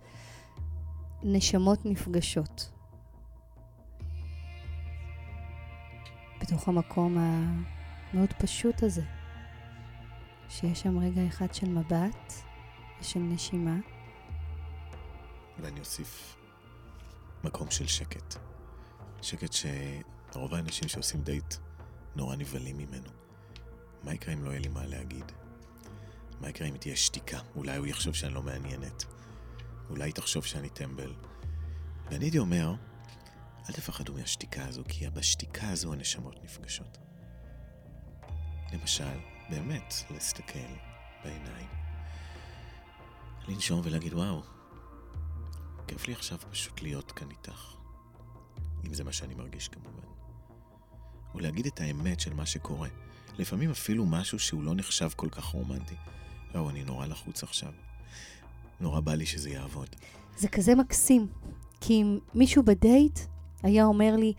[1.24, 2.70] נשמות נפגשות.
[6.42, 9.02] בתוך המקום המאוד פשוט הזה,
[10.50, 12.34] שיש שם רגע אחד של מבט
[13.02, 13.76] ושל נשימה.
[15.62, 16.36] ואני אוסיף
[17.44, 18.36] מקום של שקט.
[19.22, 21.56] שקט שרוב האנשים שעושים דייט
[22.16, 23.10] נורא נבהלים ממנו.
[24.04, 25.32] מה יקרה אם לא יהיה לי מה להגיד?
[26.42, 27.40] מה יקרה אם תהיה שתיקה?
[27.56, 29.06] אולי הוא יחשוב שאני לא מעניינת.
[29.90, 31.14] אולי היא תחשוב שאני טמבל.
[32.12, 32.74] ואני הייתי אומר,
[33.70, 36.98] אל תפחדו מהשתיקה הזו, כי בשתיקה הזו הנשמות נפגשות.
[38.74, 40.70] למשל, באמת, להסתכל
[41.24, 41.70] בעיניים.
[43.48, 44.44] לנשום ולהגיד, וואו,
[45.88, 47.79] כיף לי עכשיו פשוט להיות כאן איתך.
[48.88, 50.08] אם זה מה שאני מרגיש כמובן.
[51.36, 52.89] ולהגיד את האמת של מה שקורה.
[53.38, 55.96] לפעמים אפילו משהו שהוא לא נחשב כל כך רומנטי.
[56.56, 57.72] לא, אני נורא לחוץ עכשיו.
[58.80, 59.96] נורא בא לי שזה יעבוד.
[60.38, 61.28] זה כזה מקסים,
[61.82, 63.20] כי אם מישהו בדייט
[63.63, 64.34] היה אומר לי,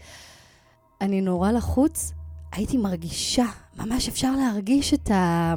[1.01, 2.13] אני נורא לחוץ,
[2.53, 5.55] הייתי מרגישה, ממש אפשר להרגיש את, ה...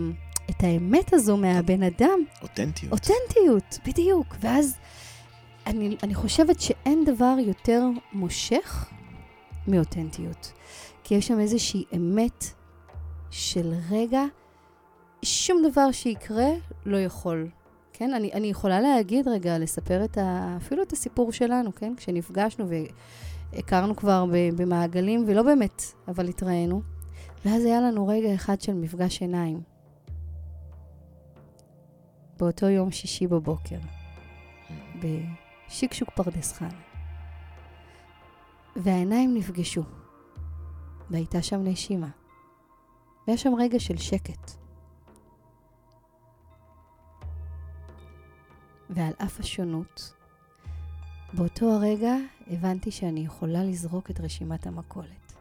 [0.49, 2.19] את האמת הזו מהבן אדם.
[2.41, 2.91] אותנטיות.
[2.91, 4.35] אותנטיות, בדיוק.
[4.39, 4.77] ואז
[5.67, 8.89] אני, אני חושבת שאין דבר יותר מושך
[9.67, 10.51] מאותנטיות.
[11.03, 12.45] כי יש שם איזושהי אמת
[13.31, 14.23] של רגע,
[15.21, 16.49] שום דבר שיקרה
[16.85, 17.49] לא יכול.
[17.93, 21.93] כן, אני, אני יכולה להגיד רגע, לספר את ה, אפילו את הסיפור שלנו, כן?
[21.97, 22.65] כשנפגשנו
[23.53, 26.81] והכרנו כבר ב- במעגלים, ולא באמת, אבל התראינו.
[27.45, 29.61] ואז היה לנו רגע אחד של מפגש עיניים.
[32.39, 33.77] באותו יום שישי בבוקר,
[35.73, 36.81] בשיקשוק פרדס חנה.
[38.75, 39.83] והעיניים נפגשו,
[41.09, 42.09] והייתה שם נשימה.
[43.27, 44.51] והיה שם רגע של שקט.
[48.89, 50.13] ועל אף השונות,
[51.33, 52.13] באותו הרגע
[52.47, 55.33] הבנתי שאני יכולה לזרוק את רשימת המכולת.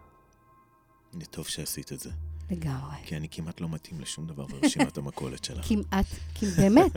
[1.31, 2.11] טוב שעשית את זה.
[2.50, 2.96] לגמרי.
[3.05, 5.68] כי אני כמעט לא מתאים לשום דבר ברשימת המכולת שלך.
[5.68, 6.92] כמעט, כי באמת.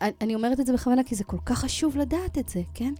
[0.00, 2.94] אני- אומרת את זה בכוונה כי זה כל כך חשוב לדעת את זה, כן?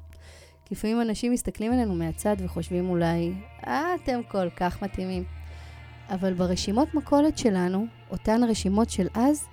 [0.64, 3.32] כי לפעמים אנשים מסתכלים עלינו מהצד וחושבים אולי,
[3.66, 5.24] אה, אתם כל כך מתאימים.
[6.10, 9.44] אבל ברשימות מכולת שלנו, אותן הרשימות של אז,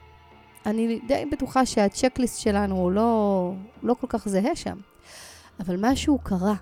[0.65, 3.53] אני די בטוחה שהצ'קליסט שלנו הוא לא,
[3.83, 4.77] לא כל כך זהה שם.
[5.59, 6.55] אבל משהו קרה.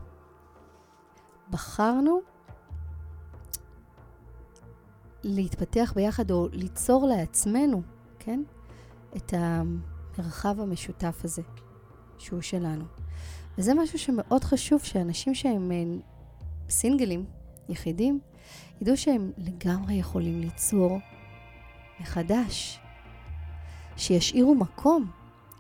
[1.50, 2.20] בחרנו
[5.30, 7.82] להתפתח ביחד או ליצור לעצמנו,
[8.20, 8.44] כן?
[9.18, 11.42] את המרחב המשותף הזה,
[12.18, 12.86] שהוא שלנו.
[13.58, 15.78] וזה משהו שמאוד חשוב שאנשים שהם אה,
[16.70, 17.26] סינגלים,
[17.70, 18.20] יחידים,
[18.82, 21.00] ידעו שהם לגמרי יכולים ליצור
[22.00, 22.80] מחדש.
[23.98, 25.12] שישאירו מקום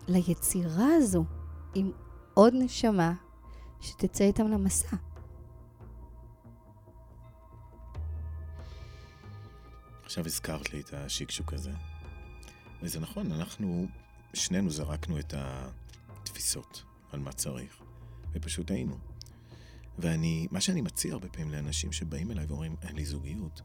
[0.07, 1.23] ליצירה הזו
[1.75, 1.91] עם
[2.33, 3.13] עוד נשמה
[3.81, 4.95] שתצא איתם למסע.
[10.09, 11.71] עכשיו הזכרת לי את השיקשוק הזה.
[12.81, 13.87] וזה נכון, אנחנו
[14.33, 17.81] שנינו זרקנו את התפיסות על מה צריך,
[18.33, 18.97] ופשוט היינו.
[19.97, 23.61] ואני, מה שאני מציע הרבה פעמים לאנשים שבאים אליי ואומרים, אין לי זוגיות,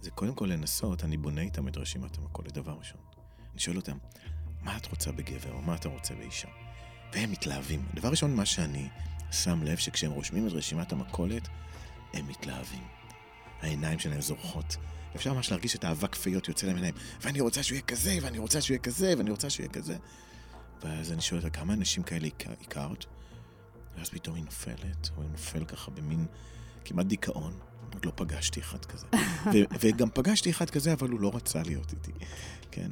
[0.00, 3.00] זה קודם כל לנסות, אני בונה איתם את רשימת המכולת, דבר ראשון.
[3.52, 3.98] אני שואל אותם,
[4.62, 6.48] מה את רוצה בגבר, או מה אתה רוצה באישה?
[7.12, 7.86] והם מתלהבים.
[7.94, 8.88] דבר ראשון, מה שאני
[9.32, 11.48] שם לב, שכשהם רושמים את רשימת המכולת,
[12.12, 12.84] הם מתלהבים.
[13.60, 14.76] העיניים שלהם זורחות.
[15.16, 16.94] אפשר ממש להרגיש את האבק כפיות יוצא להם עיניים.
[17.20, 19.96] ואני רוצה שהוא יהיה כזה, ואני רוצה שהוא יהיה כזה, ואני רוצה שהוא יהיה כזה.
[20.82, 22.28] ואז אני שואל אותה, כמה אנשים כאלה
[22.60, 23.04] הכרת?
[23.96, 26.26] ואז פתאום היא נופלת, או היא נופל ככה במין
[26.84, 27.58] כמעט דיכאון.
[27.92, 29.06] עוד לא פגשתי אחד כזה.
[29.52, 32.12] ו- וגם פגשתי אחד כזה, אבל הוא לא רצה להיות איתי,
[32.70, 32.90] כן?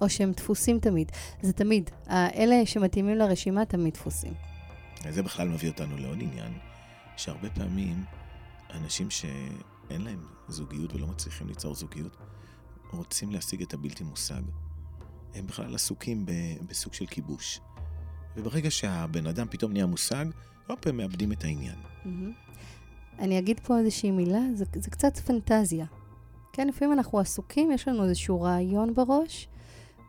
[0.00, 1.12] או שהם דפוסים תמיד.
[1.42, 1.90] זה תמיד.
[2.10, 4.34] אלה שמתאימים לרשימה תמיד דפוסים.
[5.10, 6.52] זה בכלל מביא אותנו לעוד עניין,
[7.16, 8.04] שהרבה פעמים
[8.70, 9.10] אנשים
[9.88, 12.16] שאין להם זוגיות ולא מצליחים ליצור זוגיות,
[12.92, 14.42] רוצים להשיג את הבלתי מושג.
[15.34, 16.26] הם בכלל עסוקים
[16.68, 17.60] בסוג של כיבוש.
[18.36, 20.26] וברגע שהבן אדם פתאום נהיה מושג,
[20.66, 21.74] הופ, הם מאבדים את העניין.
[22.04, 23.18] Mm-hmm.
[23.18, 25.86] אני אגיד פה איזושהי מילה, זה, זה קצת פנטזיה.
[26.52, 29.48] כן, לפעמים אנחנו עסוקים, יש לנו איזשהו רעיון בראש,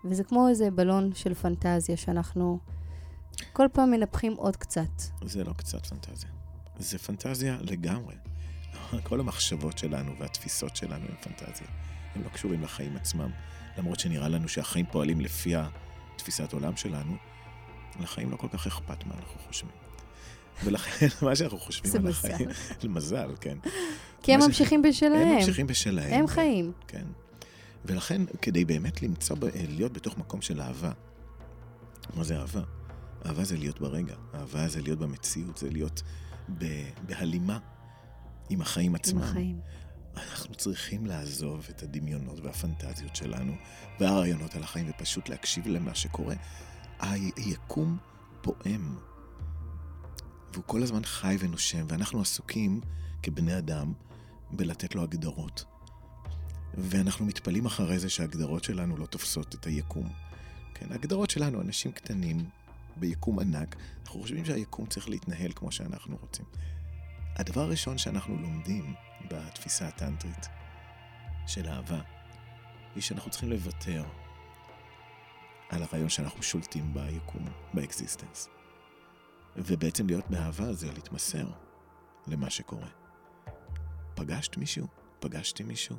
[0.05, 2.59] וזה כמו איזה בלון של פנטזיה שאנחנו
[3.53, 5.01] כל פעם מנפחים עוד קצת.
[5.25, 6.29] זה לא קצת פנטזיה.
[6.79, 8.15] זה פנטזיה לגמרי.
[9.07, 11.67] כל המחשבות שלנו והתפיסות שלנו הן פנטזיה.
[12.15, 13.29] הם לא קשורים לחיים עצמם.
[13.77, 15.53] למרות שנראה לנו שהחיים פועלים לפי
[16.15, 17.15] התפיסת עולם שלנו,
[17.99, 19.71] לחיים לא כל כך אכפת מה אנחנו חושבים.
[20.63, 22.49] ולכן, מה שאנחנו חושבים על החיים,
[22.81, 23.57] זה מזל, כן.
[24.23, 25.27] כי הם ממשיכים בשלהם.
[25.27, 26.13] הם ממשיכים בשלהם.
[26.13, 26.71] הם חיים.
[26.87, 27.05] כן.
[27.85, 29.37] ולכן, כדי באמת למצוא,
[29.69, 30.91] להיות בתוך מקום של אהבה,
[32.13, 32.61] מה זה אהבה?
[33.25, 36.01] אהבה זה להיות ברגע, אהבה זה להיות במציאות, זה להיות
[37.07, 37.59] בהלימה
[38.49, 39.21] עם החיים עצמם.
[39.21, 39.59] עם החיים.
[40.15, 43.53] אנחנו צריכים לעזוב את הדמיונות והפנטזיות שלנו
[43.99, 46.35] והרעיונות על החיים ופשוט להקשיב למה שקורה.
[46.99, 47.97] היקום
[48.41, 48.97] פועם.
[50.53, 52.81] והוא כל הזמן חי ונושם, ואנחנו עסוקים
[53.23, 53.93] כבני אדם
[54.51, 55.65] בלתת לו הגדרות.
[56.77, 60.09] ואנחנו מתפלאים אחרי זה שההגדרות שלנו לא תופסות את היקום.
[60.73, 62.49] כן, ההגדרות שלנו, אנשים קטנים
[62.95, 66.45] ביקום ענק, אנחנו חושבים שהיקום צריך להתנהל כמו שאנחנו רוצים.
[67.35, 68.93] הדבר הראשון שאנחנו לומדים
[69.27, 70.49] בתפיסה הטנטרית
[71.47, 72.01] של אהבה,
[72.95, 74.03] היא שאנחנו צריכים לוותר
[75.69, 78.49] על הרעיון שאנחנו שולטים ביקום, ב existence.
[79.55, 81.47] ובעצם להיות באהבה זה להתמסר
[82.27, 82.87] למה שקורה.
[84.15, 84.87] פגשת מישהו?
[85.19, 85.97] פגשתי מישהו?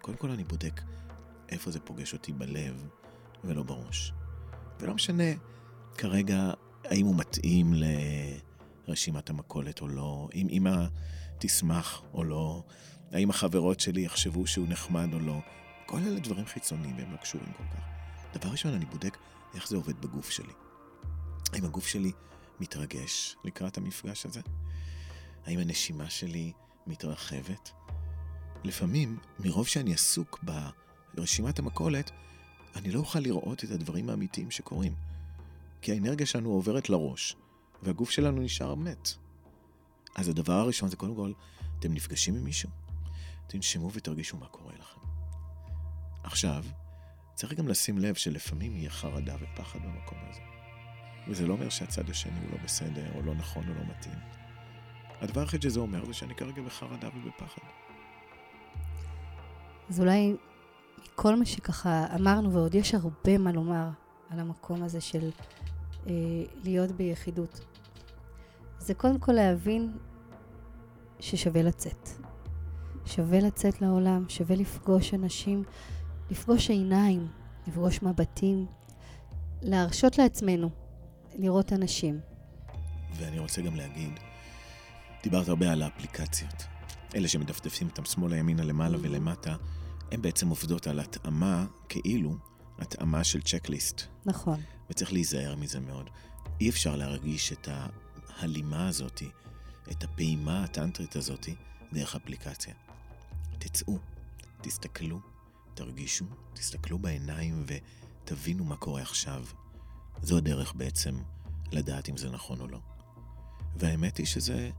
[0.00, 0.80] קודם כל אני בודק
[1.48, 2.88] איפה זה פוגש אותי בלב
[3.44, 4.12] ולא בראש.
[4.80, 5.24] ולא משנה
[5.98, 6.52] כרגע
[6.84, 7.72] האם הוא מתאים
[8.90, 10.86] לרשימת המכולת או לא, אם אמא
[11.38, 12.62] תשמח או לא,
[13.12, 15.40] האם החברות שלי יחשבו שהוא נחמד או לא.
[15.86, 17.84] כל אלה דברים חיצוניים והם לא קשורים כל כך.
[18.36, 19.16] דבר ראשון, אני בודק
[19.54, 20.52] איך זה עובד בגוף שלי.
[21.52, 22.12] האם הגוף שלי
[22.60, 24.40] מתרגש לקראת המפגש הזה?
[25.46, 26.52] האם הנשימה שלי
[26.86, 27.70] מתרחבת?
[28.64, 30.44] לפעמים, מרוב שאני עסוק
[31.14, 32.10] ברשימת המכולת,
[32.76, 34.94] אני לא אוכל לראות את הדברים האמיתיים שקורים.
[35.82, 37.36] כי האנרגיה שלנו עוברת לראש,
[37.82, 39.08] והגוף שלנו נשאר מת.
[40.14, 41.32] אז הדבר הראשון זה קודם כל,
[41.78, 42.70] אתם נפגשים עם מישהו,
[43.46, 45.00] תנשמו ותרגישו מה קורה לכם.
[46.22, 46.64] עכשיו,
[47.34, 50.40] צריך גם לשים לב שלפעמים יהיה חרדה ופחד במקום הזה.
[51.28, 54.18] וזה לא אומר שהצד השני הוא לא בסדר, או לא נכון, או לא מתאים.
[55.20, 57.62] הדבר היחיד שזה אומר זה שאני כרגע בחרדה ובפחד.
[59.88, 60.36] אז אולי
[61.14, 63.88] כל מה שככה אמרנו, ועוד יש הרבה מה לומר
[64.30, 65.30] על המקום הזה של
[66.06, 66.12] אה,
[66.64, 67.60] להיות ביחידות,
[68.80, 69.98] זה קודם כל להבין
[71.20, 72.08] ששווה לצאת.
[73.06, 75.64] שווה לצאת לעולם, שווה לפגוש אנשים,
[76.30, 77.28] לפגוש עיניים,
[77.66, 78.66] לפגוש מבטים,
[79.62, 80.70] להרשות לעצמנו
[81.38, 82.20] לראות אנשים.
[83.16, 84.12] ואני רוצה גם להגיד,
[85.22, 86.64] דיברת הרבה על האפליקציות.
[87.14, 89.00] אלה שמדפדפים אותם שמאלה, ימינה, למעלה mm-hmm.
[89.02, 89.56] ולמטה,
[90.12, 92.36] הן בעצם עובדות על התאמה, כאילו,
[92.78, 94.60] התאמה של צ'קליסט, נכון.
[94.90, 96.10] וצריך להיזהר מזה מאוד.
[96.60, 97.68] אי אפשר להרגיש את
[98.40, 99.22] ההלימה הזאת,
[99.90, 101.48] את הפעימה הטנטרית הזאת,
[101.92, 102.74] דרך אפליקציה.
[103.58, 103.98] תצאו,
[104.60, 105.20] תסתכלו,
[105.74, 109.44] תרגישו, תסתכלו בעיניים ותבינו מה קורה עכשיו.
[110.22, 111.14] זו הדרך בעצם
[111.72, 112.78] לדעת אם זה נכון או לא.
[113.76, 114.70] והאמת היא שזה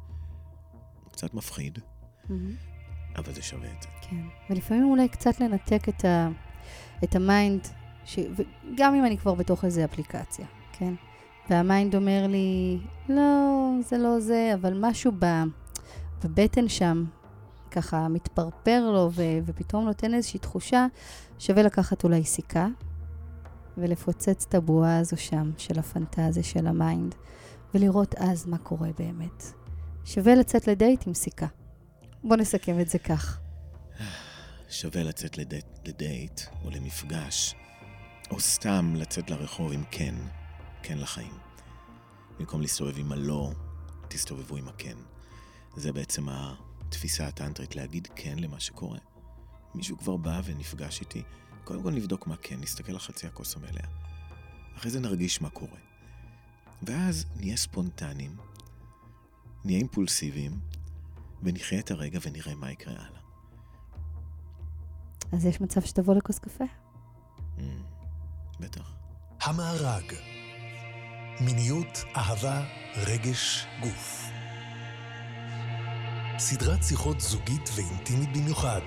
[1.11, 1.79] קצת מפחיד,
[3.15, 3.89] אבל זה שווה את זה.
[4.01, 6.29] כן, ולפעמים אולי קצת לנתק את, ה,
[7.03, 7.67] את ה mind,
[8.05, 10.93] ש, וגם אם אני כבר בתוך איזו אפליקציה, כן?
[11.51, 15.11] וה mind אומר לי, לא, זה לא זה, אבל משהו
[16.23, 17.05] בבטן שם,
[17.71, 20.87] ככה מתפרפר לו, ו, ופתאום נותן איזושהי תחושה,
[21.39, 22.67] שווה לקחת אולי סיכה,
[23.77, 27.15] ולפוצץ את הבועה הזו שם, של הפנטזיה של ה mind,
[27.73, 29.43] ולראות אז מה קורה באמת.
[30.05, 31.47] שווה לצאת לדייט עם סיכה.
[32.23, 33.39] בוא נסכם את זה כך.
[34.69, 37.55] שווה לצאת לדייט, לדייט או למפגש,
[38.31, 40.15] או סתם לצאת לרחוב עם כן,
[40.83, 41.33] כן לחיים.
[42.39, 43.51] במקום להסתובב עם הלא,
[44.07, 44.97] תסתובבו עם הכן.
[45.75, 48.99] זה בעצם התפיסה הטנטרית, להגיד כן למה שקורה.
[49.75, 51.23] מישהו כבר בא ונפגש איתי,
[51.63, 53.87] קודם כל נבדוק מה כן, נסתכל על חצי הכוס המלאה.
[54.77, 55.77] אחרי זה נרגיש מה קורה.
[56.83, 58.37] ואז נהיה ספונטניים,
[59.65, 60.59] נהיה אימפולסיביים,
[61.43, 63.21] ונחיה את הרגע ונראה מה יקרה הלאה.
[65.31, 66.63] אז יש מצב שתבוא לכוס קפה?
[67.57, 67.61] Mm,
[68.59, 68.93] בטח.
[69.41, 70.13] המארג,
[71.45, 72.61] מיניות, אהבה,
[72.95, 74.31] רגש, גוף.
[76.37, 78.81] סדרת שיחות זוגית ואינטימית במיוחד.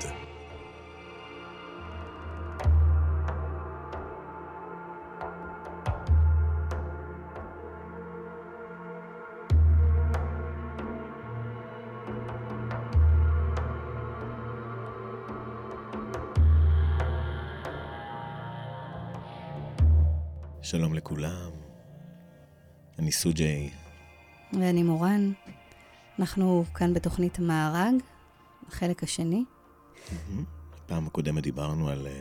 [20.62, 21.53] שלום לכולם,
[23.14, 23.70] סוג'יי.
[24.52, 25.32] ואני מורן.
[26.18, 27.94] אנחנו כאן בתוכנית מארג,
[28.68, 29.44] החלק השני.
[30.86, 32.20] פעם הקודמת דיברנו על אה,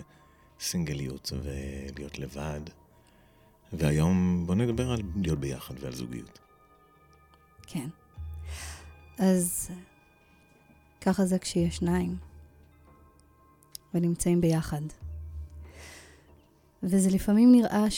[0.60, 2.62] סינגליות ולהיות לבד,
[3.74, 6.40] והיום בוא נדבר על להיות ביחד ועל זוגיות.
[7.68, 7.88] כן.
[9.20, 9.70] אז
[11.02, 12.18] ככה זה כשיש שניים
[13.94, 14.82] ונמצאים ביחד.
[16.84, 17.92] וזה לפעמים נראה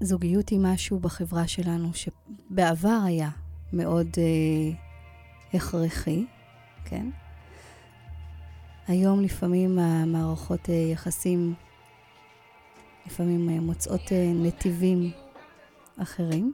[0.00, 3.30] שזוגיות היא משהו בחברה שלנו שבעבר היה
[3.72, 4.78] מאוד אה,
[5.54, 6.24] הכרחי,
[6.84, 7.10] כן?
[8.86, 11.54] היום לפעמים המערכות אה, יחסים
[13.06, 15.10] לפעמים אה, מוצאות אה, נתיבים
[15.96, 16.52] אחרים,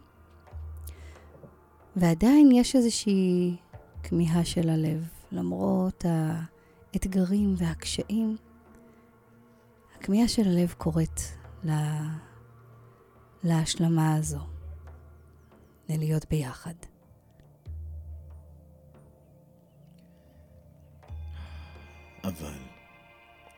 [1.96, 3.56] ועדיין יש איזושהי
[4.02, 6.04] כמיהה של הלב, למרות.
[6.94, 8.36] האתגרים והקשיים,
[9.98, 11.20] הכמיהה של הלב קוראת
[11.64, 12.00] לה...
[13.44, 14.46] להשלמה הזו,
[15.88, 16.74] ללהיות ביחד.
[22.24, 22.58] אבל,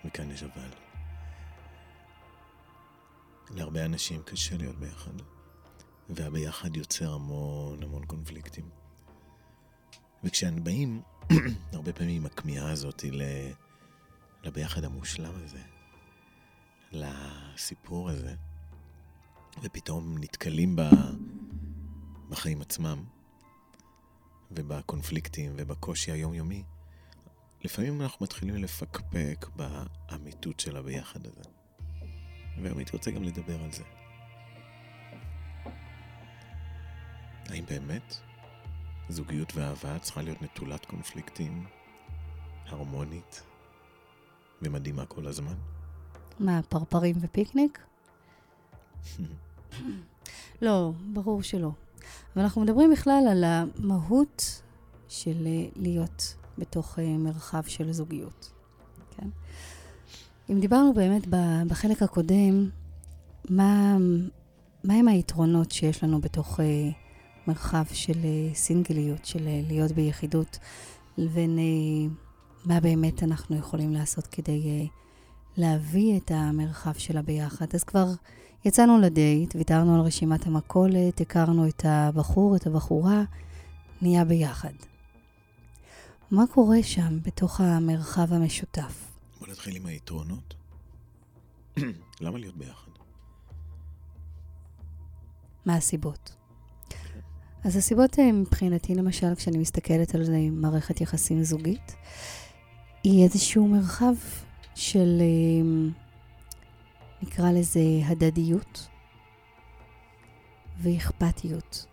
[0.05, 0.69] וכאן יש אבל,
[3.51, 5.13] להרבה אנשים קשה להיות ביחד,
[6.09, 8.71] והביחד יוצר המון המון קונפליקטים.
[10.25, 11.03] וכשהם באים
[11.73, 13.05] הרבה פעמים הכמיהה הזאת
[14.43, 15.63] לביחד המושלם הזה,
[16.93, 18.35] לסיפור הזה,
[19.63, 20.83] ופתאום נתקלים ב...
[22.29, 23.05] בחיים עצמם,
[24.51, 26.65] ובקונפליקטים ובקושי היומיומי,
[27.65, 31.43] לפעמים אנחנו מתחילים לפקפק באמיתות של הביחד הזה.
[32.77, 33.83] הייתי רוצה גם לדבר על זה.
[37.49, 38.15] האם באמת
[39.09, 41.67] זוגיות ואהבה צריכה להיות נטולת קונפליקטים,
[42.67, 43.43] הרמונית
[44.63, 45.55] ומדהימה כל הזמן.
[46.39, 47.79] מה, פרפרים ופיקניק?
[50.63, 51.71] לא, ברור שלא.
[52.35, 54.63] אבל אנחנו מדברים בכלל על המהות
[55.09, 58.53] של אה, להיות בתוך אה, מרחב של זוגיות.
[59.17, 59.29] כן?
[60.51, 61.27] אם דיברנו באמת
[61.69, 62.71] בחלק הקודם,
[63.51, 63.97] מה,
[64.85, 66.61] מה הם היתרונות שיש לנו בתוך...
[66.61, 66.91] אה,
[67.49, 68.19] מרחב של
[68.55, 70.59] סינגליות, של להיות ביחידות,
[71.19, 71.59] לבין
[72.65, 74.89] מה באמת אנחנו יכולים לעשות כדי
[75.57, 77.67] להביא את המרחב שלה ביחד.
[77.75, 78.07] אז כבר
[78.67, 83.25] יצאנו לדייט, ויתרנו על רשימת המכולת, הכרנו את הבחור, את הבחורה,
[84.03, 84.73] נהיה ביחד.
[86.31, 89.11] מה קורה שם, בתוך המרחב המשותף?
[89.41, 90.55] בוא נתחיל עם היתרונות.
[92.21, 92.91] למה להיות ביחד?
[95.67, 96.35] מה הסיבות?
[97.65, 101.95] אז הסיבות הן מבחינתי, למשל, כשאני מסתכלת על זה עם מערכת יחסים זוגית,
[103.05, 104.15] היא איזשהו מרחב
[104.75, 105.91] של, אה,
[107.23, 108.89] נקרא לזה הדדיות
[110.79, 111.87] ואכפתיות.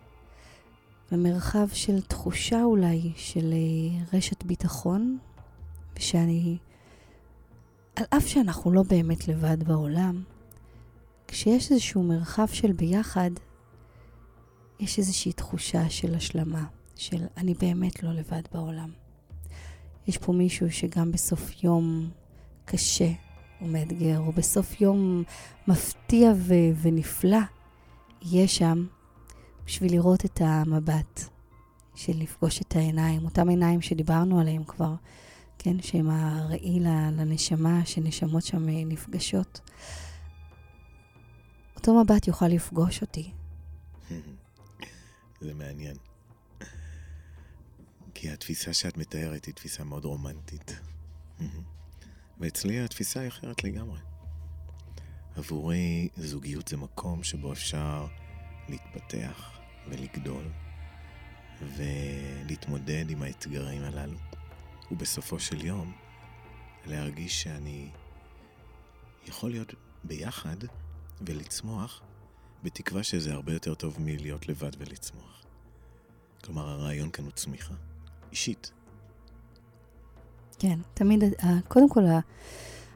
[1.12, 5.18] ומרחב של תחושה אולי של אה, רשת ביטחון,
[5.96, 6.58] ושאני,
[7.96, 10.22] על אף שאנחנו לא באמת לבד בעולם,
[11.28, 13.30] כשיש איזשהו מרחב של ביחד,
[14.80, 16.64] יש איזושהי תחושה של השלמה,
[16.96, 18.90] של אני באמת לא לבד בעולם.
[20.06, 22.10] יש פה מישהו שגם בסוף יום
[22.64, 23.10] קשה
[23.62, 25.22] ומאתגר, או בסוף יום
[25.68, 27.38] מפתיע ו- ונפלא,
[28.22, 28.86] יהיה שם
[29.66, 31.20] בשביל לראות את המבט,
[31.94, 34.94] של לפגוש את העיניים, אותם עיניים שדיברנו עליהם כבר,
[35.58, 39.60] כן, שהם הראי לנשמה, שנשמות שם נפגשות.
[41.76, 43.30] אותו מבט יוכל לפגוש אותי.
[45.40, 45.96] זה מעניין.
[48.14, 50.72] כי התפיסה שאת מתארת היא תפיסה מאוד רומנטית.
[52.40, 54.00] ואצלי התפיסה היא אחרת לגמרי.
[55.36, 58.06] עבורי זוגיות זה מקום שבו אפשר
[58.68, 59.50] להתפתח
[59.88, 60.44] ולגדול
[61.76, 64.18] ולהתמודד עם האתגרים הללו.
[64.90, 65.92] ובסופו של יום,
[66.86, 67.90] להרגיש שאני
[69.26, 69.74] יכול להיות
[70.04, 70.56] ביחד
[71.20, 72.02] ולצמוח,
[72.62, 75.44] בתקווה שזה הרבה יותר טוב מלהיות לבד ולצמוח.
[76.44, 77.74] כלומר, הרעיון כאן הוא צמיחה,
[78.30, 78.72] אישית.
[80.58, 82.02] כן, תמיד, אה, קודם כל,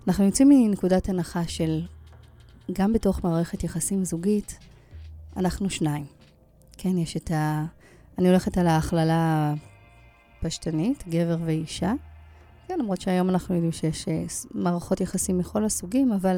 [0.09, 1.83] אנחנו יוצאים מנקודת הנחה של
[2.73, 4.59] גם בתוך מערכת יחסים זוגית,
[5.37, 6.07] אנחנו שניים.
[6.79, 7.65] כן, יש את ה...
[8.19, 9.55] אני הולכת על ההכללה
[10.41, 11.93] הפשטנית, גבר ואישה.
[12.67, 16.37] כן, למרות שהיום אנחנו יודעים שיש אה, מערכות יחסים מכל הסוגים, אבל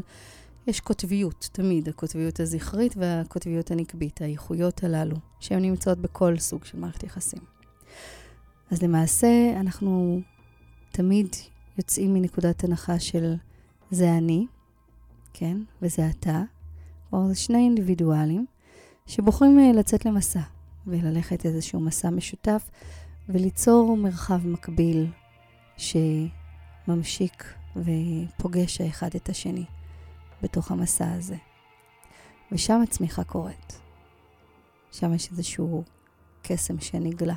[0.67, 7.03] יש קוטביות, תמיד, הקוטביות הזכרית והקוטביות הנקבית, האיכויות הללו, שהן נמצאות בכל סוג של מערכת
[7.03, 7.41] יחסים.
[8.71, 9.29] אז למעשה,
[9.61, 10.21] אנחנו
[10.93, 11.37] תמיד
[11.79, 13.35] יוצאים מנקודת הנחה של
[13.91, 14.47] זה אני,
[15.33, 16.43] כן, וזה אתה.
[17.11, 18.47] כלומר, זה שני אינדיבידואלים
[19.07, 20.41] שבוחרים אה, לצאת למסע
[20.87, 22.71] וללכת איזשהו מסע משותף
[23.29, 25.07] וליצור מרחב מקביל
[25.77, 29.65] שממשיק ופוגש האחד את השני
[30.43, 31.37] בתוך המסע הזה.
[32.53, 33.81] ושם הצמיחה קורית.
[34.93, 35.85] שם יש איזשהו
[36.43, 37.35] קסם שנגלה.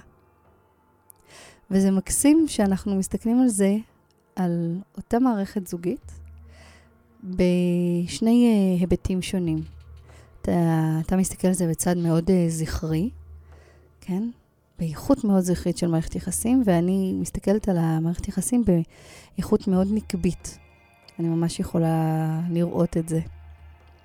[1.74, 3.76] וזה מקסים שאנחנו מסתכלים על זה,
[4.36, 6.12] על אותה מערכת זוגית,
[7.24, 9.62] בשני uh, היבטים שונים.
[10.42, 10.52] אתה,
[11.06, 13.10] אתה מסתכל על זה בצד מאוד uh, זכרי,
[14.02, 14.30] כן?
[14.80, 20.58] באיכות מאוד זכרית של מערכת יחסים, ואני מסתכלת על המערכת יחסים באיכות מאוד נקבית.
[21.20, 23.20] אני ממש יכולה לראות את זה.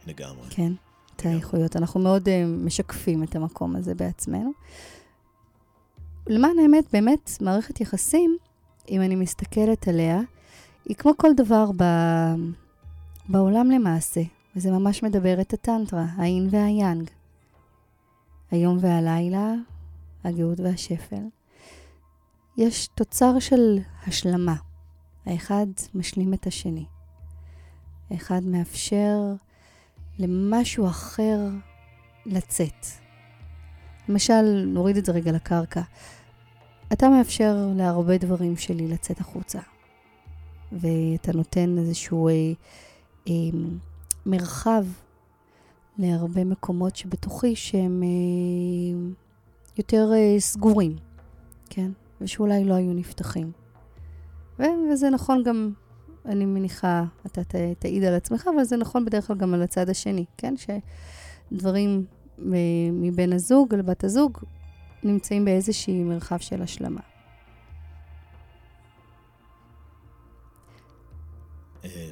[0.06, 0.46] לגמרי.
[0.50, 0.72] כן,
[1.16, 1.76] את האיכויות.
[1.76, 2.30] אנחנו מאוד uh,
[2.64, 4.52] משקפים את המקום הזה בעצמנו.
[6.28, 8.36] למען האמת, באמת, מערכת יחסים,
[8.88, 10.20] אם אני מסתכלת עליה,
[10.84, 11.84] היא כמו כל דבר ב...
[13.28, 14.20] בעולם למעשה,
[14.56, 17.10] וזה ממש מדבר את הטנטרה, האין והיאנג.
[18.50, 19.54] היום והלילה,
[20.24, 21.24] הגאות והשפל.
[22.56, 24.56] יש תוצר של השלמה.
[25.26, 26.84] האחד משלים את השני.
[28.10, 29.18] האחד מאפשר
[30.18, 31.38] למשהו אחר
[32.26, 32.86] לצאת.
[34.08, 35.82] למשל, נוריד את זה רגע לקרקע.
[36.92, 39.58] אתה מאפשר להרבה דברים שלי לצאת החוצה.
[40.72, 42.32] ואתה נותן איזשהו אה,
[43.28, 43.32] אה,
[44.26, 44.84] מרחב
[45.98, 49.08] להרבה מקומות שבתוכי שהם אה,
[49.78, 50.96] יותר אה, סגורים,
[51.70, 51.90] כן?
[52.20, 53.52] ושאולי לא היו נפתחים.
[54.58, 54.62] ו-
[54.92, 55.72] וזה נכון גם,
[56.26, 59.88] אני מניחה, אתה ת- תעיד על עצמך, אבל זה נכון בדרך כלל גם על הצד
[59.90, 60.54] השני, כן?
[61.52, 62.04] שדברים
[62.92, 64.38] מבן הזוג לבת הזוג
[65.02, 67.00] נמצאים באיזשהי מרחב של השלמה.
[71.84, 72.10] אה,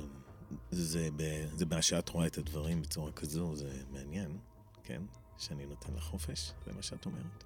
[0.70, 1.08] זה,
[1.54, 4.36] זה מה שאת רואה את הדברים בצורה כזו, זה מעניין,
[4.84, 5.02] כן?
[5.38, 7.44] שאני נותן לך חופש, זה מה שאת אומרת.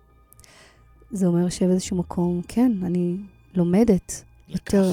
[1.10, 3.16] זה אומר שבאיזשהו מקום, כן, אני
[3.54, 4.92] לומדת יותר,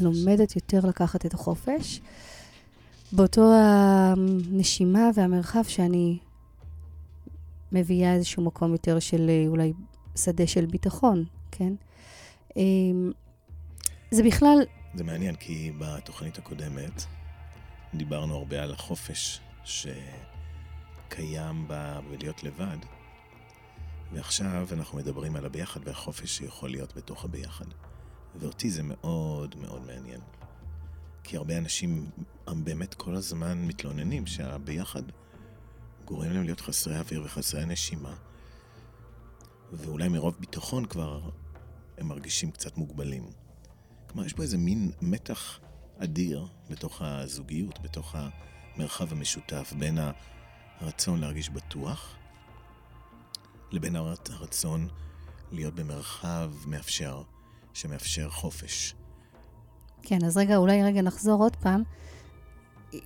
[0.00, 2.00] לומדת יותר לקחת את החופש.
[3.12, 6.18] באותו הנשימה והמרחב שאני
[7.72, 9.72] מביאה איזשהו מקום יותר של אה, אולי
[10.16, 11.72] שדה של ביטחון, כן?
[12.56, 13.12] אמ,
[14.10, 14.58] זה בכלל...
[14.94, 17.04] זה מעניין, כי בתוכנית הקודמת
[17.94, 21.98] דיברנו הרבה על החופש שקיים ב...
[22.10, 22.76] בלהיות לבד,
[24.12, 27.64] ועכשיו אנחנו מדברים על הביחד והחופש שיכול להיות בתוך הביחד.
[28.34, 30.20] ואותי זה מאוד מאוד מעניין.
[31.24, 32.10] כי הרבה אנשים
[32.46, 35.02] באמת כל הזמן מתלוננים שהביחד
[36.04, 38.14] גורם להם להיות חסרי אוויר וחסרי נשימה,
[39.72, 41.30] ואולי מרוב ביטחון כבר
[41.98, 43.30] הם מרגישים קצת מוגבלים.
[44.08, 45.60] כלומר, יש פה איזה מין מתח
[45.98, 48.14] אדיר בתוך הזוגיות, בתוך
[48.76, 49.98] המרחב המשותף, בין
[50.80, 52.16] הרצון להרגיש בטוח
[53.70, 54.88] לבין הרצון
[55.52, 57.22] להיות במרחב מאפשר,
[57.74, 58.94] שמאפשר חופש.
[60.02, 61.82] כן, אז רגע, אולי רגע נחזור עוד פעם.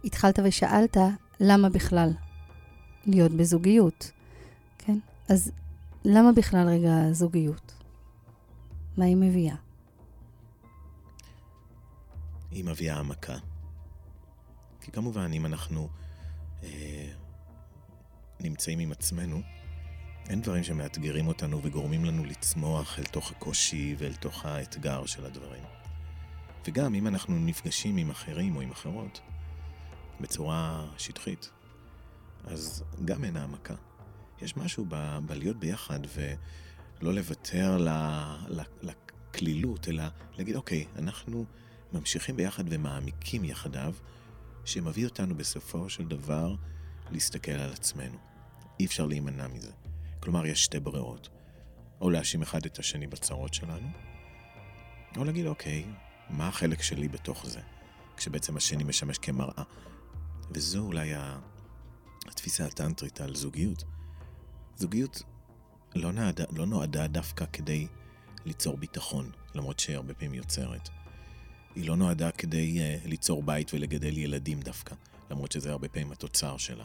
[0.05, 0.97] התחלת ושאלת,
[1.41, 2.13] למה בכלל
[3.07, 4.11] להיות בזוגיות,
[4.79, 4.99] כן?
[5.29, 5.53] אז
[6.05, 7.73] למה בכלל רגע זוגיות?
[8.97, 9.57] מה היא מביאה?
[12.51, 13.37] היא מביאה העמקה.
[14.81, 15.89] כי כמובן, אם אנחנו
[16.63, 17.13] אה,
[18.41, 19.41] נמצאים עם עצמנו,
[20.29, 25.63] אין דברים שמאתגרים אותנו וגורמים לנו לצמוח אל תוך הקושי ואל תוך האתגר של הדברים.
[26.69, 29.21] וגם אם אנחנו נפגשים עם אחרים או עם אחרות
[30.21, 31.51] בצורה שטחית,
[32.47, 33.75] אז גם אין העמקה.
[34.43, 37.87] יש משהו ב- בלהיות ביחד ולא לוותר
[38.83, 40.05] לקלילות, אלא
[40.39, 41.45] להגיד, אוקיי, אנחנו
[41.93, 43.95] ממשיכים ביחד ומעמיקים יחדיו,
[44.65, 46.55] שמביא אותנו בסופו של דבר
[47.11, 48.19] להסתכל על עצמנו.
[48.81, 49.73] אי אפשר להימנע מזה.
[50.21, 51.29] כלומר, יש שתי ברירות.
[52.01, 53.89] או להאשים אחד את השני בצרות שלנו,
[55.17, 55.85] או להגיד, אוקיי,
[56.31, 57.61] מה החלק שלי בתוך זה?
[58.17, 59.63] כשבעצם השני משמש כמראה.
[60.51, 61.13] וזו אולי
[62.29, 63.85] התפיסה הטנטרית על זוגיות.
[64.77, 65.23] זוגיות
[65.95, 67.87] לא נועדה, לא נועדה דווקא כדי
[68.45, 70.89] ליצור ביטחון, למרות שהרבה פעמים יוצרת.
[71.75, 74.95] היא לא נועדה כדי uh, ליצור בית ולגדל ילדים דווקא,
[75.31, 76.85] למרות שזה הרבה פעמים התוצר שלה.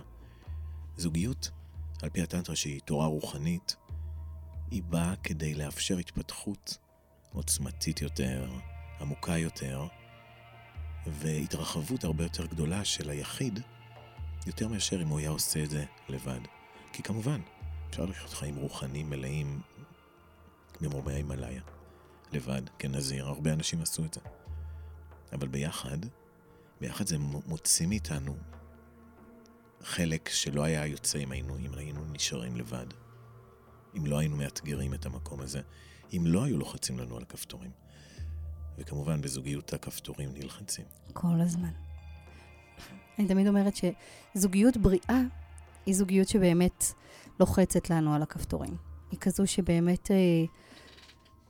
[0.98, 1.52] זוגיות,
[2.02, 3.76] על פי הטנטרה שהיא תורה רוחנית,
[4.72, 6.78] היא באה כדי לאפשר התפתחות
[7.34, 8.50] עוצמתית יותר,
[9.00, 9.88] עמוקה יותר,
[11.08, 13.60] והתרחבות הרבה יותר גדולה של היחיד,
[14.48, 16.40] יותר מאשר אם הוא היה עושה את זה לבד.
[16.94, 17.42] כי כמובן,
[17.90, 19.62] אפשר לחיות חיים רוחניים מלאים
[20.82, 21.62] במרומי ההימאליה,
[22.32, 24.22] לבד, כנזיר, הרבה אנשים עשו את זה.
[25.34, 25.98] אבל ביחד,
[26.82, 28.38] ביחד זה מוציא מאיתנו
[29.84, 32.86] חלק שלא היה יוצא אם היינו, אם היינו נשארים לבד.
[33.98, 35.62] אם לא היינו מאתגרים את המקום הזה,
[36.14, 37.72] אם לא היו לוחצים לנו על הכפתורים.
[38.78, 40.86] וכמובן, בזוגיות הכפתורים נלחצים.
[41.14, 41.72] כל הזמן.
[43.22, 45.22] אני תמיד אומרת שזוגיות בריאה
[45.86, 46.86] היא זוגיות שבאמת
[47.40, 48.76] לוחצת לנו על הכפתורים.
[49.12, 50.16] היא כזו שבאמת אה,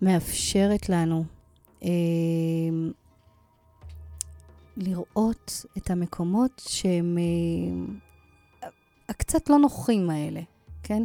[0.02, 1.24] מאפשרת לנו
[1.84, 1.90] אה,
[4.78, 8.70] לראות את המקומות שהם אה,
[9.10, 10.42] הקצת לא נוחים האלה,
[10.84, 11.04] כן?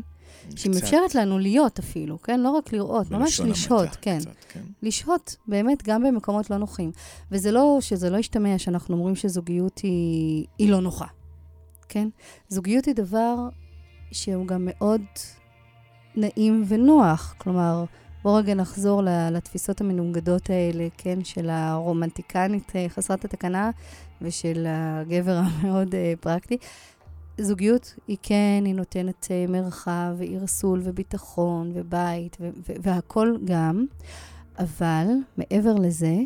[0.56, 2.40] שהיא מאפשרת לנו להיות אפילו, כן?
[2.40, 4.18] לא רק לראות, ממש לשהות, כן.
[4.20, 4.60] קצת, כן.
[4.82, 6.92] לשהות באמת גם במקומות לא נוחים.
[7.30, 11.06] וזה לא, שזה לא ישתמע שאנחנו אומרים שזוגיות היא, היא לא נוחה,
[11.88, 12.08] כן?
[12.48, 13.34] זוגיות היא דבר
[14.12, 15.02] שהוא גם מאוד
[16.16, 17.34] נעים ונוח.
[17.38, 17.84] כלומר,
[18.22, 23.70] בואו רגע נחזור לתפיסות המנוגדות האלה, כן, של הרומנטיקנית אה, חסרת התקנה
[24.22, 26.56] ושל הגבר המאוד אה, פרקטי.
[27.38, 33.86] זוגיות היא כן, היא נותנת uh, מרחב וערסול וביטחון ובית והכול גם,
[34.58, 35.06] אבל
[35.36, 36.16] מעבר לזה,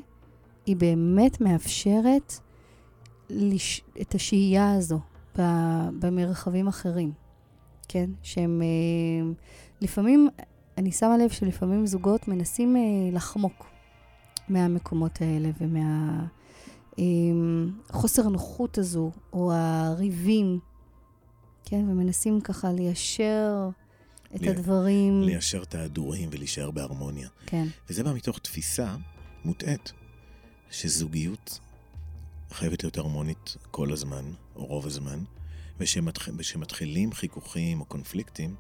[0.67, 2.35] היא באמת מאפשרת
[3.31, 4.99] לש- את השהייה הזו
[5.99, 7.13] במרחבים אחרים,
[7.89, 8.11] כן?
[8.23, 8.65] שהם uh,
[9.81, 10.29] לפעמים,
[10.79, 12.79] אני שמה לב שלפעמים זוגות מנסים uh,
[13.15, 13.67] לחמוק
[14.49, 15.51] מהמקומות האלה
[16.97, 20.59] ומהחוסר um, נוחות הזו, או הריבים.
[21.71, 23.69] כן, ומנסים ככה ליישר
[24.35, 24.49] את לי...
[24.49, 25.23] הדברים.
[25.23, 27.29] ליישר את ההדורים ולהישאר בהרמוניה.
[27.47, 27.67] כן.
[27.91, 28.97] וזה בא מתוך תפיסה
[29.45, 29.93] מוטעית,
[30.71, 31.59] שזוגיות
[32.51, 34.25] חייבת להיות הרמונית כל הזמן,
[34.57, 35.19] או רוב הזמן,
[36.37, 38.55] ושמתחילים חיכוכים או קונפליקטים,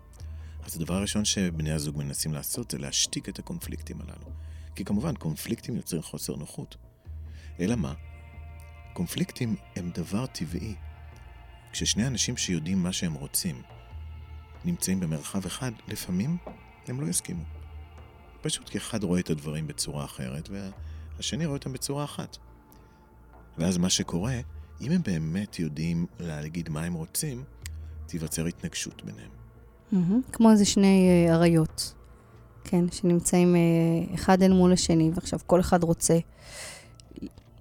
[0.63, 4.31] אז הדבר הראשון שבני הזוג מנסים לעשות זה להשתיק את הקונפליקטים הללו.
[4.75, 6.77] כי כמובן, קונפליקטים יוצרים חוסר נוחות.
[7.61, 7.95] אלא מה?
[8.93, 10.75] קונפליקטים הם דבר טבעי.
[11.73, 13.63] כששני אנשים שיודעים מה שהם רוצים
[14.65, 16.37] נמצאים במרחב אחד, לפעמים
[16.89, 17.43] הם לא יסכימו.
[18.43, 20.49] פשוט כי אחד רואה את הדברים בצורה אחרת,
[21.17, 22.37] והשני רואה אותם בצורה אחת.
[23.59, 24.41] ואז מה שקורה,
[24.81, 27.45] אם הם באמת יודעים להגיד מה הם רוצים,
[28.07, 29.31] תיווצר התנגשות ביניהם.
[29.93, 30.33] Mm-hmm.
[30.33, 31.95] כמו איזה שני uh, אריות,
[32.65, 36.19] כן, שנמצאים uh, אחד אל מול השני, ועכשיו כל אחד רוצה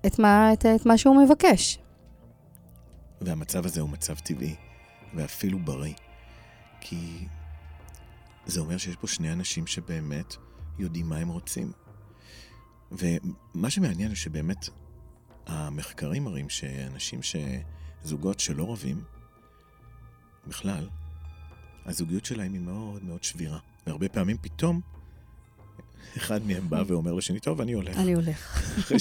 [0.05, 1.79] את מה, את, את מה שהוא מבקש.
[3.21, 4.55] והמצב הזה הוא מצב טבעי,
[5.15, 5.93] ואפילו בריא.
[6.81, 7.27] כי
[8.45, 10.35] זה אומר שיש פה שני אנשים שבאמת
[10.79, 11.71] יודעים מה הם רוצים.
[12.91, 14.69] ומה שמעניין הוא שבאמת
[15.47, 19.03] המחקרים מראים שאנשים שזוגות שלא רבים,
[20.47, 20.89] בכלל,
[21.85, 23.59] הזוגיות שלהם היא מאוד מאוד שבירה.
[23.87, 24.81] והרבה פעמים פתאום
[26.17, 27.97] אחד מהם בא ואומר לשני, טוב, אני הולך.
[27.97, 28.61] אני הולך.
[28.79, 28.99] אחרי,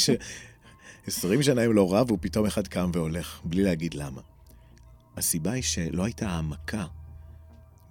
[1.11, 1.18] ש...
[1.18, 4.20] עשרים שנה הם לא רבו, פתאום אחד קם והולך, בלי להגיד למה.
[5.16, 6.86] הסיבה היא שלא הייתה העמקה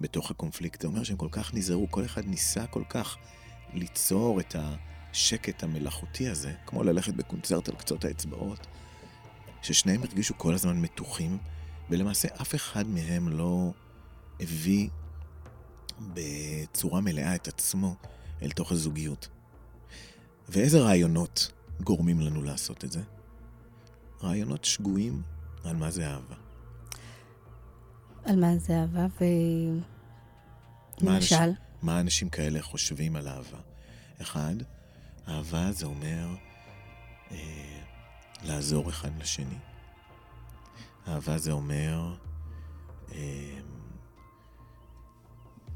[0.00, 0.82] בתוך הקונפליקט.
[0.82, 3.16] זה אומר שהם כל כך נזהרו, כל אחד ניסה כל כך
[3.74, 8.66] ליצור את השקט המלאכותי הזה, כמו ללכת בקונצרט על קצות האצבעות,
[9.62, 11.38] ששניהם הרגישו כל הזמן מתוחים,
[11.90, 13.72] ולמעשה אף אחד מהם לא
[14.40, 14.88] הביא
[16.00, 17.96] בצורה מלאה את עצמו
[18.42, 19.28] אל תוך הזוגיות.
[20.48, 21.52] ואיזה רעיונות
[21.82, 23.02] גורמים לנו לעשות את זה?
[24.22, 25.22] רעיונות שגויים
[25.64, 26.34] על מה זה אהבה.
[28.24, 29.24] על מה זה אהבה, ו...
[31.00, 31.18] מה
[31.82, 33.58] מה אנשים כאלה חושבים על אהבה?
[34.22, 34.54] אחד,
[35.28, 36.28] אהבה זה אומר
[37.30, 37.82] אה,
[38.42, 39.58] לעזור אחד לשני.
[41.08, 42.14] אהבה זה אומר
[43.12, 43.58] אה,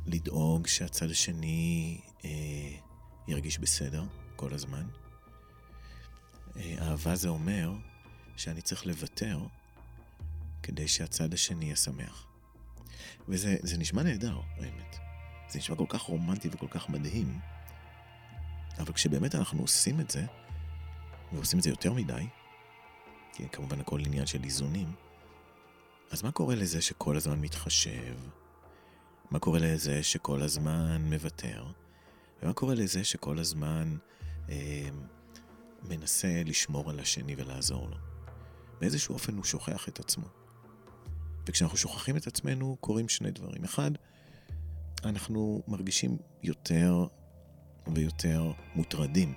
[0.07, 2.31] לדאוג שהצד השני אה,
[3.29, 4.05] ירגיש בסדר
[4.37, 4.87] כל הזמן.
[6.57, 7.73] אה, אהבה זה אומר
[8.37, 9.39] שאני צריך לוותר
[10.63, 12.27] כדי שהצד השני יהיה שמח.
[13.29, 14.97] וזה זה נשמע נהדר, האמת.
[15.49, 17.41] זה נשמע כל כך רומנטי וכל כך מדהים,
[18.79, 20.27] אבל כשבאמת אנחנו עושים את זה,
[21.33, 22.27] ועושים את זה יותר מדי,
[23.33, 24.93] כי כמובן הכל עניין של איזונים,
[26.11, 28.17] אז מה קורה לזה שכל הזמן מתחשב?
[29.31, 31.67] מה קורה לזה שכל הזמן מוותר?
[32.43, 33.97] ומה קורה לזה שכל הזמן
[34.49, 34.89] אה,
[35.89, 37.97] מנסה לשמור על השני ולעזור לו?
[38.81, 40.27] באיזשהו אופן הוא שוכח את עצמו.
[41.47, 43.65] וכשאנחנו שוכחים את עצמנו, קורים שני דברים.
[43.65, 43.91] אחד,
[45.05, 47.07] אנחנו מרגישים יותר
[47.95, 49.35] ויותר מוטרדים.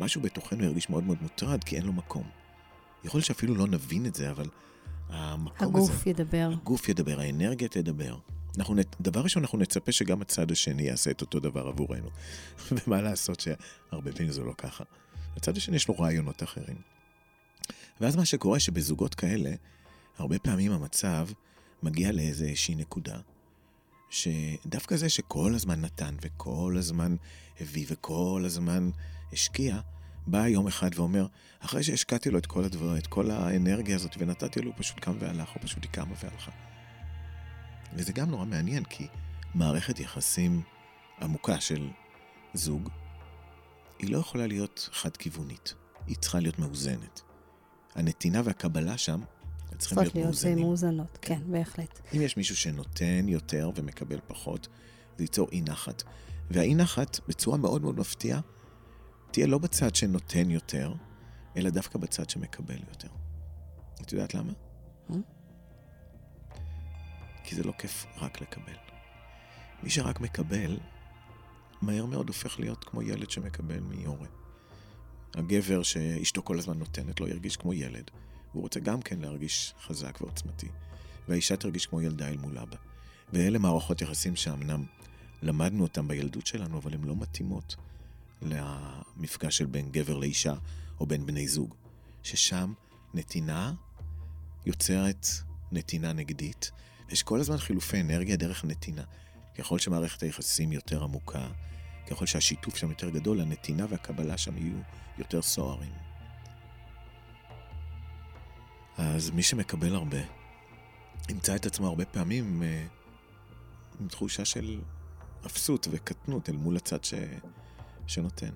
[0.00, 2.30] משהו בתוכנו ירגיש מאוד מאוד מוטרד, כי אין לו מקום.
[3.04, 4.48] יכול להיות שאפילו לא נבין את זה, אבל
[5.08, 5.92] המקום הזה...
[5.92, 6.50] הגוף ידבר.
[6.52, 8.18] הגוף ידבר, האנרגיה תדבר.
[8.58, 12.08] אנחנו, דבר ראשון, אנחנו נצפה שגם הצד השני יעשה את אותו דבר עבורנו.
[12.72, 14.84] ומה לעשות שהרבה פעמים זה לא ככה.
[15.36, 16.76] הצד השני יש לו רעיונות אחרים.
[18.00, 19.50] ואז מה שקורה שבזוגות כאלה,
[20.18, 21.28] הרבה פעמים המצב
[21.82, 23.18] מגיע לאיזושהי נקודה,
[24.10, 27.16] שדווקא זה שכל הזמן נתן וכל הזמן
[27.60, 28.90] הביא וכל הזמן
[29.32, 29.80] השקיע,
[30.26, 31.26] בא יום אחד ואומר,
[31.60, 35.16] אחרי שהשקעתי לו את כל הדבר, את כל האנרגיה הזאת ונתתי לו, הוא פשוט קם
[35.20, 36.50] והלך, הוא פשוט היא קמה והלכה.
[37.94, 39.06] וזה גם נורא מעניין, כי
[39.54, 40.62] מערכת יחסים
[41.20, 41.88] עמוקה של
[42.54, 42.90] זוג,
[44.02, 45.74] היא לא יכולה להיות חד-כיוונית,
[46.06, 47.22] היא צריכה להיות מאוזנת.
[47.94, 49.20] הנתינה והקבלה שם
[49.80, 50.58] צריכים צריכות להיות להיות אה, מאוזנים.
[50.58, 52.00] מאוזנות, כן, בהחלט.
[52.16, 54.68] אם יש מישהו שנותן יותר ומקבל פחות,
[55.18, 56.02] זה ייצור אי נחת.
[56.50, 58.40] והאי נחת, בצורה מאוד מאוד מפתיעה,
[59.30, 60.94] תהיה לא בצד שנותן יותר,
[61.56, 63.08] אלא דווקא בצד שמקבל יותר.
[64.02, 64.52] את יודעת למה?
[65.10, 65.16] אה?
[67.44, 68.76] כי זה לא כיף רק לקבל.
[69.82, 70.78] מי שרק מקבל,
[71.82, 74.28] מהר מאוד הופך להיות כמו ילד שמקבל מהורה.
[75.34, 78.10] הגבר שאשתו כל הזמן נותנת לו ירגיש כמו ילד.
[78.52, 80.68] והוא רוצה גם כן להרגיש חזק ועוצמתי.
[81.28, 82.76] והאישה תרגיש כמו ילדה אל מול אבא.
[83.32, 84.84] ואלה מערכות יחסים שאמנם
[85.42, 87.76] למדנו אותם בילדות שלנו, אבל הן לא מתאימות
[88.42, 90.54] למפגש של בין גבר לאישה
[91.00, 91.74] או בין בני זוג.
[92.22, 92.72] ששם
[93.14, 93.72] נתינה
[94.66, 95.26] יוצרת
[95.72, 96.70] נתינה נגדית.
[97.08, 99.02] יש כל הזמן חילופי אנרגיה דרך נתינה.
[99.58, 101.48] ככל שמערכת היחסים יותר עמוקה,
[102.10, 104.78] ככל שהשיתוף שם יותר גדול, הנתינה והקבלה שם יהיו
[105.18, 105.92] יותר סוערים.
[108.98, 110.18] אז מי שמקבל הרבה,
[111.28, 112.86] ימצא את עצמו הרבה פעמים אה,
[114.00, 114.80] עם תחושה של
[115.46, 117.14] אפסות וקטנות אל מול הצד ש...
[118.06, 118.50] שנותן.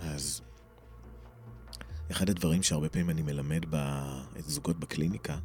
[0.00, 0.42] אז
[2.10, 5.38] אחד הדברים שהרבה פעמים אני מלמד בזוגות בקליניקה,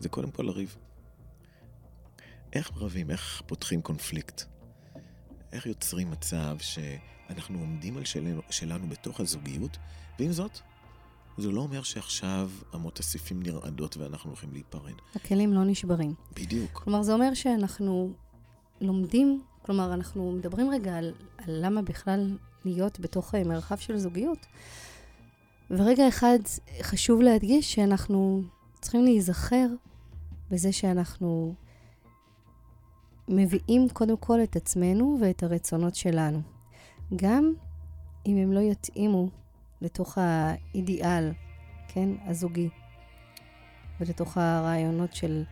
[0.00, 0.76] זה קודם כל לריב.
[2.52, 4.42] איך רבים, איך פותחים קונפליקט?
[5.52, 9.76] איך יוצרים מצב שאנחנו עומדים על שלנו, שלנו בתוך הזוגיות,
[10.18, 10.60] ועם זאת,
[11.38, 14.94] זה לא אומר שעכשיו אמות הסיפים נרעדות ואנחנו הולכים להיפרד.
[15.14, 16.14] הכלים לא נשברים.
[16.34, 16.70] בדיוק.
[16.72, 18.12] כלומר, זה אומר שאנחנו
[18.80, 24.46] לומדים, כלומר, אנחנו מדברים רגע על, על למה בכלל להיות בתוך אה, מרחב של זוגיות.
[25.70, 26.38] ורגע אחד
[26.82, 28.42] חשוב להדגיש שאנחנו
[28.80, 29.66] צריכים להיזכר
[30.50, 31.54] בזה שאנחנו
[33.28, 36.40] מביאים קודם כל את עצמנו ואת הרצונות שלנו.
[37.16, 37.52] גם
[38.26, 39.28] אם הם לא יתאימו
[39.80, 41.32] לתוך האידיאל,
[41.88, 42.68] כן, הזוגי,
[44.00, 45.42] ולתוך הרעיונות של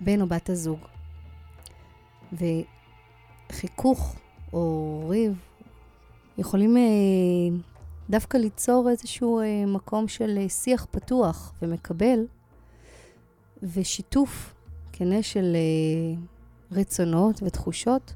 [0.00, 0.78] בן או בת הזוג.
[2.32, 4.16] וחיכוך
[4.52, 5.38] או ריב
[6.38, 6.82] יכולים אה,
[8.10, 12.26] דווקא ליצור איזשהו אה, מקום של אה, שיח פתוח ומקבל,
[13.62, 14.54] ושיתוף
[14.92, 16.20] כנה של אה,
[16.72, 18.14] רצונות ותחושות,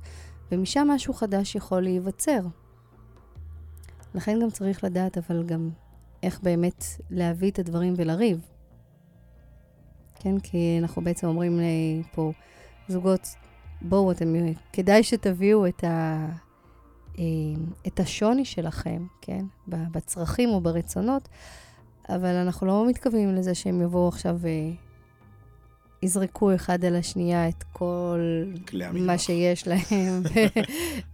[0.53, 2.41] ומשם משהו חדש יכול להיווצר.
[4.15, 5.71] לכן גם צריך לדעת, אבל גם
[6.23, 8.47] איך באמת להביא את הדברים ולריב.
[10.15, 11.61] כן, כי אנחנו בעצם אומרים
[12.13, 12.33] פה,
[12.89, 13.29] זוגות,
[13.83, 14.35] בואו, אתם,
[14.73, 16.27] כדאי שתביאו את, ה,
[17.19, 17.25] אה,
[17.87, 21.29] את השוני שלכם, כן, בצרכים או ברצונות,
[22.09, 24.39] אבל אנחנו לא מתכוונים לזה שהם יבואו עכשיו
[26.03, 28.21] ויזרקו אחד על השנייה את כל
[28.93, 30.23] מה שיש להם,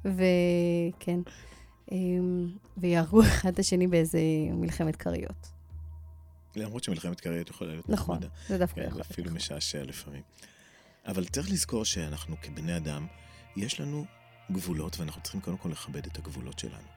[0.17, 1.21] וכן,
[1.93, 4.19] אמ, ויהרגו אחד את השני באיזה
[4.53, 5.49] מלחמת כריות.
[6.57, 8.35] למרות שמלחמת כריות יכולה להיות נכון, נחמדה.
[8.49, 9.11] זה דווקא כן, יכול להיות.
[9.11, 10.23] אפילו משעשע לפעמים.
[11.07, 13.07] אבל צריך לזכור שאנחנו כבני אדם,
[13.57, 14.05] יש לנו
[14.53, 16.89] גבולות, ואנחנו צריכים קודם כל לכבד את הגבולות שלנו.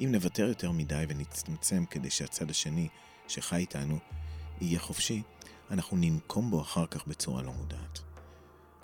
[0.00, 2.88] אם נוותר יותר מדי ונצטמצם כדי שהצד השני
[3.28, 3.98] שחי איתנו
[4.60, 5.22] יהיה חופשי,
[5.70, 8.00] אנחנו ננקום בו אחר כך בצורה לא מודעת.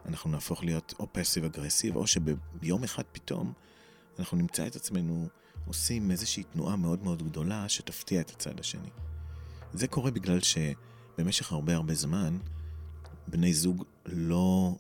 [0.07, 3.53] אנחנו נהפוך להיות או פסיב אגרסיב, או שביום אחד פתאום
[4.19, 5.29] אנחנו נמצא את עצמנו
[5.67, 8.91] עושים איזושהי תנועה מאוד מאוד גדולה שתפתיע את הצד השני.
[9.73, 12.39] זה קורה בגלל שבמשך הרבה הרבה זמן
[13.29, 14.77] בני זוג לא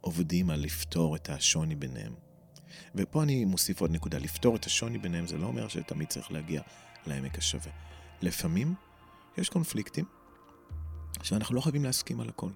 [0.00, 2.12] עובדים על לפתור את השוני ביניהם.
[2.94, 6.62] ופה אני מוסיף עוד נקודה, לפתור את השוני ביניהם זה לא אומר שתמיד צריך להגיע
[7.06, 7.72] לעמק השווה.
[8.22, 8.74] לפעמים
[9.38, 10.04] יש קונפליקטים
[11.22, 12.50] שאנחנו לא חייבים להסכים על הכל.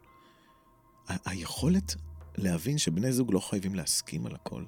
[1.08, 1.94] ה- היכולת
[2.36, 4.64] להבין שבני זוג לא חייבים להסכים על הכל,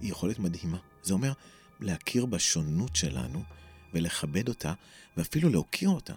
[0.00, 0.78] היא יכולת מדהימה.
[1.02, 1.32] זה אומר
[1.80, 3.42] להכיר בשונות שלנו
[3.94, 4.72] ולכבד אותה,
[5.16, 6.14] ואפילו להוקיר אותה.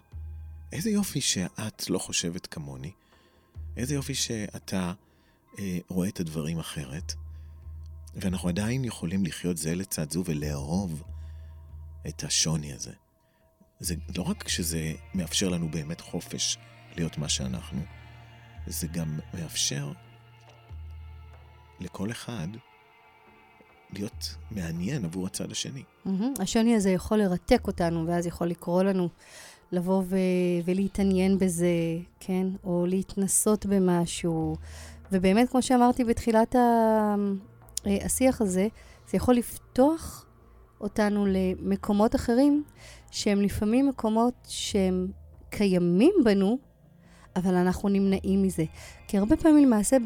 [0.72, 2.92] איזה יופי שאת לא חושבת כמוני,
[3.78, 4.94] איזה יופי שאתה
[5.60, 7.14] אה, רואה את הדברים אחרת,
[8.16, 11.04] ואנחנו עדיין יכולים לחיות זה לצד זו ולאהוב
[12.08, 12.94] את השוני הזה.
[13.80, 16.58] זה לא רק שזה מאפשר לנו באמת חופש
[16.98, 17.82] להיות מה שאנחנו,
[18.68, 19.92] זה גם מאפשר
[21.80, 22.48] לכל אחד
[23.94, 25.84] להיות מעניין עבור הצד השני.
[26.06, 26.10] Mm-hmm.
[26.42, 29.10] השוני הזה יכול לרתק אותנו, ואז יכול לקרוא לנו
[29.72, 30.16] לבוא ו-
[30.66, 31.68] ולהתעניין בזה,
[32.20, 32.48] כן?
[32.64, 34.56] או להתנסות במשהו.
[35.12, 37.16] ובאמת, כמו שאמרתי בתחילת ה-
[37.88, 38.68] אה, השיח הזה,
[39.10, 40.26] זה יכול לפתוח
[40.82, 42.64] אותנו למקומות אחרים,
[43.12, 45.08] שהם לפעמים מקומות שהם
[45.50, 46.58] קיימים בנו,
[47.36, 48.64] אבל אנחנו נמנעים מזה.
[49.08, 49.98] כי הרבה פעמים למעשה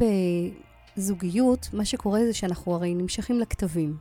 [0.98, 3.98] בזוגיות, מה שקורה זה שאנחנו הרי נמשכים לכתבים.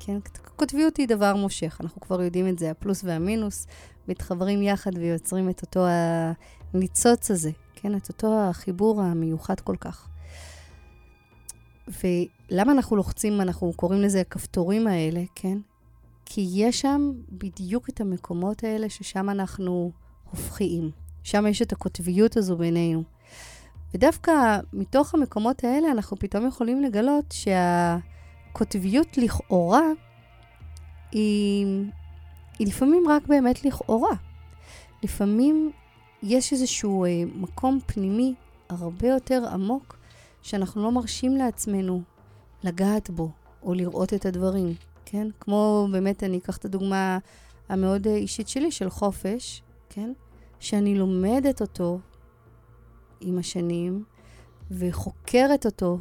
[0.00, 0.18] כן?
[0.56, 3.66] קוטביות היא דבר מושך, אנחנו כבר יודעים את זה, הפלוס והמינוס
[4.08, 5.84] מתחברים יחד ויוצרים את אותו
[6.74, 7.96] הניצוץ הזה, כן?
[7.96, 10.08] את אותו החיבור המיוחד כל כך.
[11.88, 15.58] ולמה אנחנו לוחצים, אנחנו קוראים לזה הכפתורים האלה, כן?
[16.24, 19.92] כי יש שם בדיוק את המקומות האלה ששם אנחנו
[20.30, 20.90] הופכיים.
[21.22, 23.02] שם יש את הקוטביות הזו בינינו.
[23.94, 27.34] ודווקא מתוך המקומות האלה אנחנו פתאום יכולים לגלות
[28.52, 29.82] שהקוטביות לכאורה
[31.12, 31.66] היא,
[32.58, 34.16] היא לפעמים רק באמת לכאורה.
[35.02, 35.70] לפעמים
[36.22, 38.34] יש איזשהו אה, מקום פנימי
[38.68, 39.96] הרבה יותר עמוק
[40.42, 42.02] שאנחנו לא מרשים לעצמנו
[42.62, 43.30] לגעת בו
[43.62, 45.28] או לראות את הדברים, כן?
[45.40, 47.18] כמו באמת, אני אקח את הדוגמה
[47.68, 50.12] המאוד אה, אישית שלי של חופש, כן?
[50.62, 51.98] שאני לומדת אותו
[53.20, 54.04] עם השנים
[54.70, 55.98] וחוקרת אותו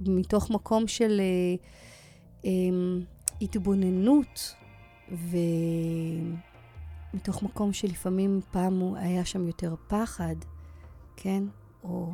[0.00, 1.54] מתוך מקום של אה,
[2.44, 2.50] אה,
[3.40, 4.54] התבוננות
[7.12, 10.36] ומתוך מקום שלפעמים פעם היה שם יותר פחד,
[11.16, 11.44] כן?
[11.84, 12.12] או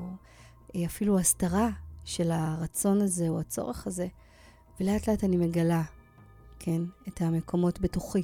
[0.76, 1.70] אה, אפילו הסתרה
[2.04, 4.06] של הרצון הזה או הצורך הזה,
[4.80, 5.82] ולאט לאט אני מגלה,
[6.58, 8.22] כן, את המקומות בתוכי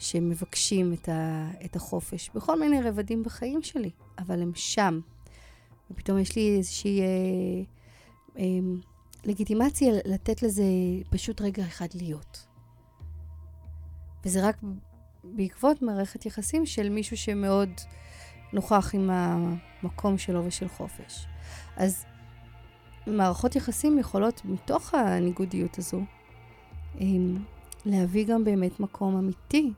[0.00, 5.00] שמבקשים את, ה, את החופש בכל מיני רבדים בחיים שלי, אבל הם שם.
[5.90, 7.06] ופתאום יש לי איזושהי אה,
[8.38, 8.44] אה,
[9.24, 10.64] לגיטימציה לתת לזה
[11.10, 12.46] פשוט רגע אחד להיות.
[14.24, 14.56] וזה רק
[15.24, 17.70] בעקבות מערכת יחסים של מישהו שמאוד
[18.52, 21.26] נוכח עם המקום שלו ושל חופש.
[21.76, 22.04] אז
[23.06, 26.00] מערכות יחסים יכולות, מתוך הניגודיות הזו,
[27.84, 29.72] להביא גם באמת מקום אמיתי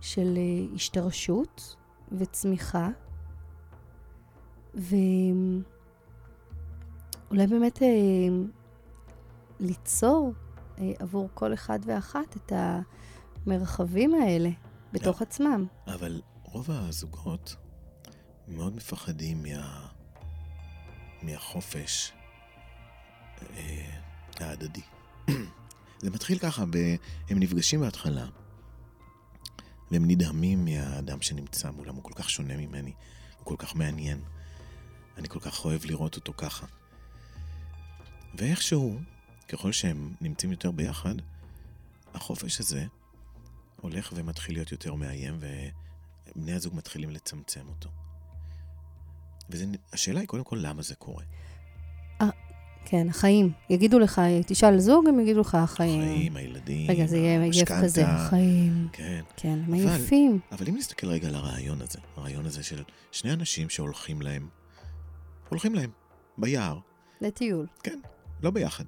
[0.00, 1.76] של אה, השתרשות
[2.12, 2.88] וצמיחה,
[4.74, 5.64] ואולי
[7.30, 7.88] באמת אה,
[9.60, 10.32] ליצור
[10.78, 12.52] אה, עבור כל אחד ואחת את
[13.46, 14.50] המרחבים האלה
[14.92, 15.66] בתוך עצמם.
[15.86, 17.56] אבל רוב הזוגות
[18.48, 19.86] מאוד מפחדים מה...
[21.22, 22.12] מהחופש
[23.56, 23.90] אה,
[24.40, 24.82] ההדדי.
[26.02, 26.76] זה מתחיל ככה, ב...
[27.30, 28.26] הם נפגשים בהתחלה,
[29.90, 32.92] והם נדהמים מהאדם שנמצא מולם, הוא כל כך שונה ממני,
[33.38, 34.20] הוא כל כך מעניין.
[35.16, 36.66] אני כל כך אוהב לראות אותו ככה.
[38.34, 39.00] ואיכשהו,
[39.48, 41.14] ככל שהם נמצאים יותר ביחד,
[42.14, 42.86] החופש הזה
[43.80, 47.90] הולך ומתחיל להיות יותר מאיים, ובני הזוג מתחילים לצמצם אותו.
[49.48, 51.24] והשאלה היא קודם כל, למה זה קורה?
[52.84, 53.52] כן, החיים.
[53.70, 56.02] יגידו לך, תשאל זוג, הם יגידו לך החיים.
[56.02, 57.68] החיים, הילדים, רגע, זה יהיה עייף.
[57.82, 58.88] כזה, החיים.
[58.92, 59.20] כן.
[59.36, 60.38] כן, הם עייפים.
[60.52, 64.48] אבל אם נסתכל רגע על הרעיון הזה, הרעיון הזה של שני אנשים שהולכים להם,
[65.48, 65.90] הולכים להם,
[66.38, 66.78] ביער,
[67.20, 67.66] לטיול.
[67.82, 67.98] כן,
[68.42, 68.84] לא ביחד.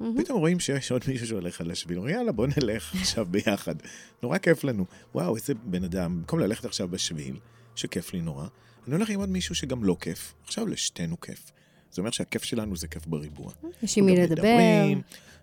[0.00, 0.22] מהמם.
[0.22, 3.74] פתאום רואים שיש עוד מישהו שהולך על השביל, אומרים, יאללה, בוא נלך עכשיו ביחד.
[4.22, 4.84] נורא כיף לנו.
[5.14, 7.38] וואו, איזה בן אדם, במקום ללכת עכשיו בשביל,
[7.74, 8.46] שכיף לי נורא,
[8.86, 10.34] אני הולך עם עוד מישהו שגם לא כיף.
[10.44, 11.52] עכשיו לשתינו כיף.
[11.96, 13.52] זה אומר שהכיף שלנו זה כיף בריבוע.
[13.82, 15.02] יש עם מי לדבר, מדברים,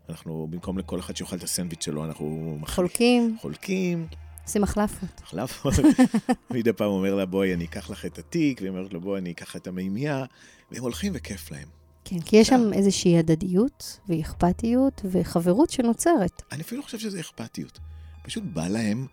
[0.10, 2.60] אנחנו, במקום לכל אחד שיאכל את הסנדוויץ' שלו, אנחנו.
[2.68, 4.08] חולקים, חולקים,
[4.44, 5.22] עושים מחלפות.
[5.24, 5.66] החלף.
[6.52, 9.32] מדי פעם אומר לה, בואי, אני אקח לך את התיק, והיא אומרת לו, בואי, אני
[9.32, 10.26] אקח את המימייה,
[10.72, 11.68] והם הולכים וכיף להם.
[12.06, 16.42] כן, כי יש שם איזושהי הדדיות ואכפתיות וחברות שנוצרת.
[16.52, 17.80] אני אפילו לא חושב שזה אכפתיות.
[18.24, 19.08] פשוט בא להם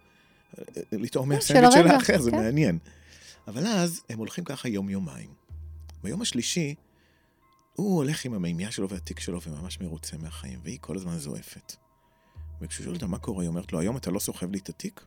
[0.59, 2.36] אה, לטעום כן, מהסנדוויץ' של האחר, זה כן.
[2.36, 2.78] מעניין.
[3.49, 5.30] אבל אז הם הולכים ככה יום-יומיים.
[6.03, 6.74] ביום השלישי,
[7.81, 11.76] הוא הולך עם המימייה שלו והתיק שלו וממש מרוצה מהחיים, והיא כל הזמן זועפת.
[12.61, 15.05] וכשהוא שואל אותה מה קורה, היא אומרת לו, היום אתה לא סוחב לי את התיק?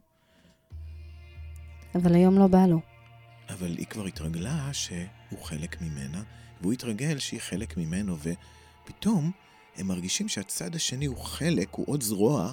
[1.95, 2.79] אבל היום לא בא לו.
[3.49, 6.23] אבל היא כבר התרגלה שהוא חלק ממנה,
[6.61, 9.31] והוא התרגל שהיא חלק ממנו, ופתאום
[9.75, 12.51] הם מרגישים שהצד השני הוא חלק, הוא עוד זרוע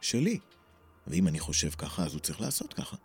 [0.00, 0.38] שלי.
[1.06, 2.96] ואם אני חושב ככה, אז הוא צריך לעשות ככה.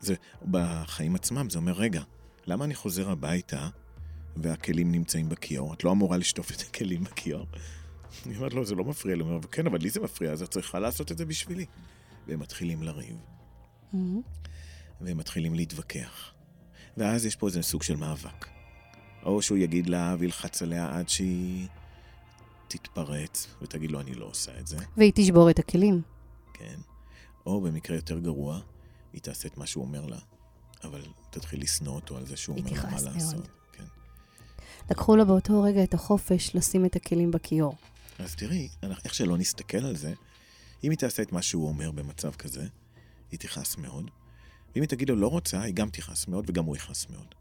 [0.00, 0.14] זה,
[0.50, 2.02] בחיים עצמם זה אומר, רגע,
[2.46, 3.68] למה אני חוזר הביתה
[4.36, 5.74] והכלים נמצאים בכיור?
[5.74, 7.46] את לא אמורה לשטוף את הכלים בכיור.
[8.26, 9.22] אני אומרת לו, זה לא מפריע לי.
[9.22, 11.66] הוא אומר, כן, אבל לי זה מפריע, אז את צריכה לעשות את זה בשבילי.
[12.26, 13.16] והם מתחילים לריב.
[13.92, 14.20] מהמם.
[15.00, 16.32] והם מתחילים להתווכח.
[16.96, 18.46] ואז יש פה איזה סוג של מאבק.
[19.22, 21.68] או שהוא יגיד לה וילחץ עליה עד שהיא
[22.68, 26.02] תתפרץ ותגיד לו, אני לא עושה את זה, והיא תשבור את הכלים.
[26.54, 26.78] כן.
[27.46, 28.60] או במקרה יותר גרוע,
[29.12, 30.18] היא תעשה את מה שהוא אומר לה,
[30.84, 33.48] אבל תתחיל לשנוא אותו על זה שהוא היא אומר לה מה תכעס מאוד.
[34.90, 37.76] לקחו לה באותו רגע את החופש לשים את הכלים בכיור.
[38.18, 38.68] אז תראי,
[39.04, 40.12] איך שלא נסתכל על זה,
[40.84, 42.66] אם היא תעשה את מה שהוא אומר במצב כזה,
[43.30, 44.10] היא תכעס מאוד.
[44.74, 47.34] ואם היא תגיד לו לא רוצה, היא גם תכעס מאוד וגם הוא יכעס מאוד.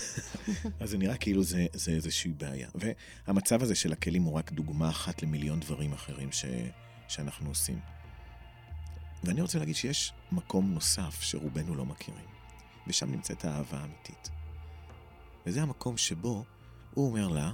[0.80, 2.68] אז זה נראה כאילו זה, זה איזושהי בעיה.
[3.26, 6.44] והמצב הזה של הכלים הוא רק דוגמה אחת למיליון דברים אחרים ש,
[7.08, 7.78] שאנחנו עושים.
[9.24, 12.26] ואני רוצה להגיד שיש מקום נוסף שרובנו לא מכירים,
[12.86, 14.30] ושם נמצאת האהבה האמיתית.
[15.46, 16.44] וזה המקום שבו
[16.94, 17.52] הוא אומר לה,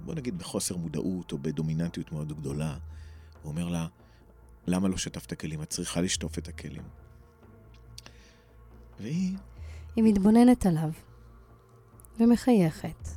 [0.00, 2.78] בוא נגיד בחוסר מודעות או בדומיננטיות מאוד גדולה,
[3.42, 3.86] הוא אומר לה,
[4.66, 5.62] למה לא שטפת כלים?
[5.62, 6.82] את צריכה לשטוף את הכלים.
[9.00, 9.36] והיא,
[9.96, 10.90] היא מתבוננת עליו
[12.20, 13.08] ומחייכת.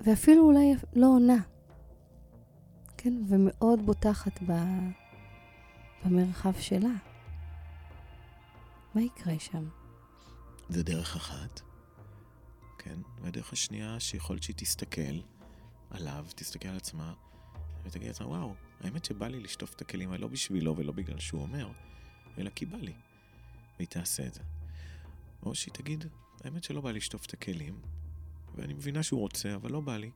[0.00, 1.42] ואפילו אולי לא עונה.
[2.96, 4.52] כן, ומאוד בוטחת ב...
[6.04, 6.94] במרחב שלה.
[8.94, 9.68] מה יקרה שם?
[10.68, 11.60] זה דרך אחת,
[12.82, 12.98] כן?
[13.22, 15.20] והדרך השנייה, שיכול להיות שהיא תסתכל
[15.90, 17.14] עליו, תסתכל על עצמה,
[17.84, 21.42] ותגיד לעצמה, וואו, האמת שבא לי לשטוף את הכלים האלה לא בשבילו ולא בגלל שהוא
[21.42, 21.68] אומר,
[22.38, 22.92] אלא כי בא לי.
[23.76, 24.40] והיא תעשה את זה.
[25.42, 26.04] או שהיא תגיד,
[26.44, 27.80] האמת שלא בא לי לשטוף את הכלים,
[28.54, 30.10] ואני מבינה שהוא רוצה, אבל לא בא לי,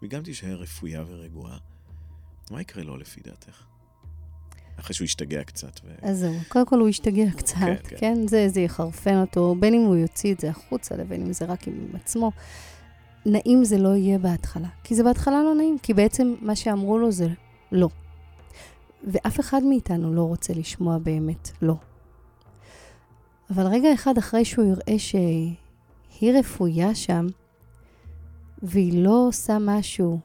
[0.00, 1.58] והיא גם תישאר רפויה ורגועה.
[2.50, 3.73] מה יקרה לו לפי דעתך?
[4.80, 5.80] אחרי שהוא ישתגע קצת.
[5.84, 5.94] ו...
[6.02, 7.96] אז זהו, קודם כל הוא ישתגע קצת, כן, כן, כן.
[7.98, 8.28] כן?
[8.28, 11.68] זה, זה יחרפן אותו, בין אם הוא יוציא את זה החוצה, לבין אם זה רק
[11.68, 12.32] עם עצמו.
[13.26, 17.12] נעים זה לא יהיה בהתחלה, כי זה בהתחלה לא נעים, כי בעצם מה שאמרו לו
[17.12, 17.28] זה
[17.72, 17.88] לא.
[19.04, 21.74] ואף אחד מאיתנו לא רוצה לשמוע באמת לא.
[23.50, 27.26] אבל רגע אחד אחרי שהוא יראה שהיא רפויה שם,
[28.62, 30.18] והיא לא עושה משהו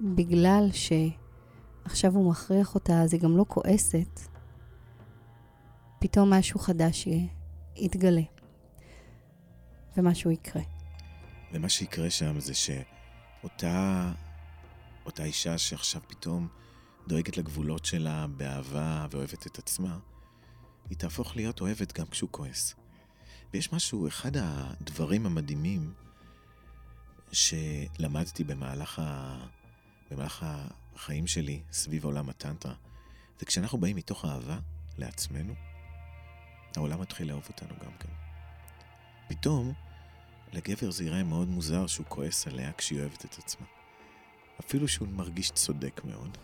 [0.00, 0.68] בגלל
[1.86, 4.20] שעכשיו הוא מכריח אותה, אז היא גם לא כועסת,
[6.00, 7.08] פתאום משהו חדש
[7.76, 8.22] יתגלה,
[9.96, 10.62] ומשהו יקרה.
[11.52, 14.12] ומה שיקרה שם זה שאותה
[15.06, 16.48] אותה אישה שעכשיו פתאום
[17.08, 19.98] דואגת לגבולות שלה באהבה ואוהבת את עצמה,
[20.90, 22.74] היא תהפוך להיות אוהבת גם כשהוא כועס.
[23.52, 25.92] ויש משהו, אחד הדברים המדהימים
[27.32, 29.36] שלמדתי במהלך, ה...
[30.10, 30.46] במהלך
[30.96, 32.74] החיים שלי סביב עולם הטנטרה,
[33.38, 34.58] זה כשאנחנו באים מתוך אהבה
[34.98, 35.54] לעצמנו,
[36.76, 38.08] העולם מתחיל לאהוב אותנו גם כן.
[39.28, 39.72] פתאום,
[40.52, 43.66] לגבר זה ייראה מאוד מוזר שהוא כועס עליה כשהיא אוהבת את עצמה.
[44.60, 46.38] אפילו שהוא מרגיש צודק מאוד,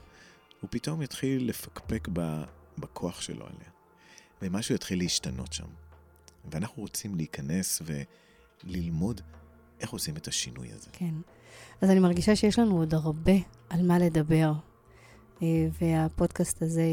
[0.60, 2.42] הוא פתאום יתחיל לפקפק ב...
[2.78, 3.70] בכוח שלו עליה.
[4.42, 5.68] ומשהו יתחיל להשתנות שם.
[6.50, 7.82] ואנחנו רוצים להיכנס
[8.64, 9.20] וללמוד
[9.80, 10.90] איך עושים את השינוי הזה.
[10.92, 11.14] כן.
[11.80, 13.32] אז אני מרגישה שיש לנו עוד הרבה
[13.70, 14.52] על מה לדבר.
[15.42, 16.84] אה, והפודקאסט הזה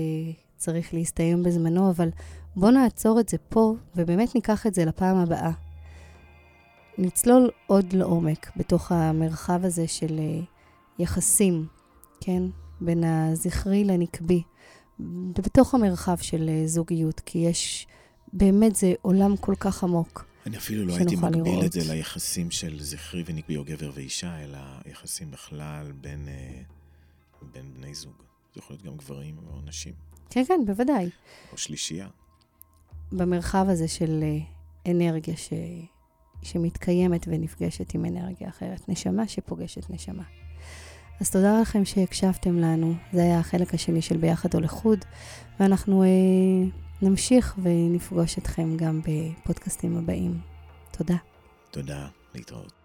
[0.58, 2.10] צריך להסתיים בזמנו, אבל
[2.56, 5.52] בואו נעצור את זה פה, ובאמת ניקח את זה לפעם הבאה.
[6.98, 10.40] נצלול עוד לעומק בתוך המרחב הזה של אה,
[11.00, 11.68] יחסים,
[12.22, 12.44] כן?
[12.82, 14.44] בין הזכרי לנקבי,
[15.36, 17.88] בתוך המרחב של אה, זוגיות, כי יש,
[18.34, 20.29] באמת זה עולם כל כך עמוק.
[20.46, 21.66] אני אפילו לא הייתי מגביל לראות.
[21.66, 26.62] את זה ליחסים של זכרי ונקבי או גבר ואישה, אלא יחסים בכלל בין, אה,
[27.54, 28.14] בין בני זוג.
[28.54, 29.94] זה יכול להיות גם גברים או נשים,
[30.30, 31.10] כן, כן, בוודאי.
[31.52, 32.08] או שלישייה.
[33.12, 35.54] במרחב הזה של אה, אנרגיה ש...
[36.42, 40.24] שמתקיימת ונפגשת עם אנרגיה אחרת, נשמה שפוגשת נשמה.
[41.22, 42.94] אז תודה לכם שהקשבתם לנו.
[43.14, 45.06] זה היה החלק השני של ביחד או לחוד,
[45.60, 46.08] ואנחנו אה,
[47.02, 50.40] נמשיך ונפגוש אתכם גם בפודקאסטים הבאים.
[50.92, 51.16] תודה.
[51.72, 52.79] תודה, להתראות.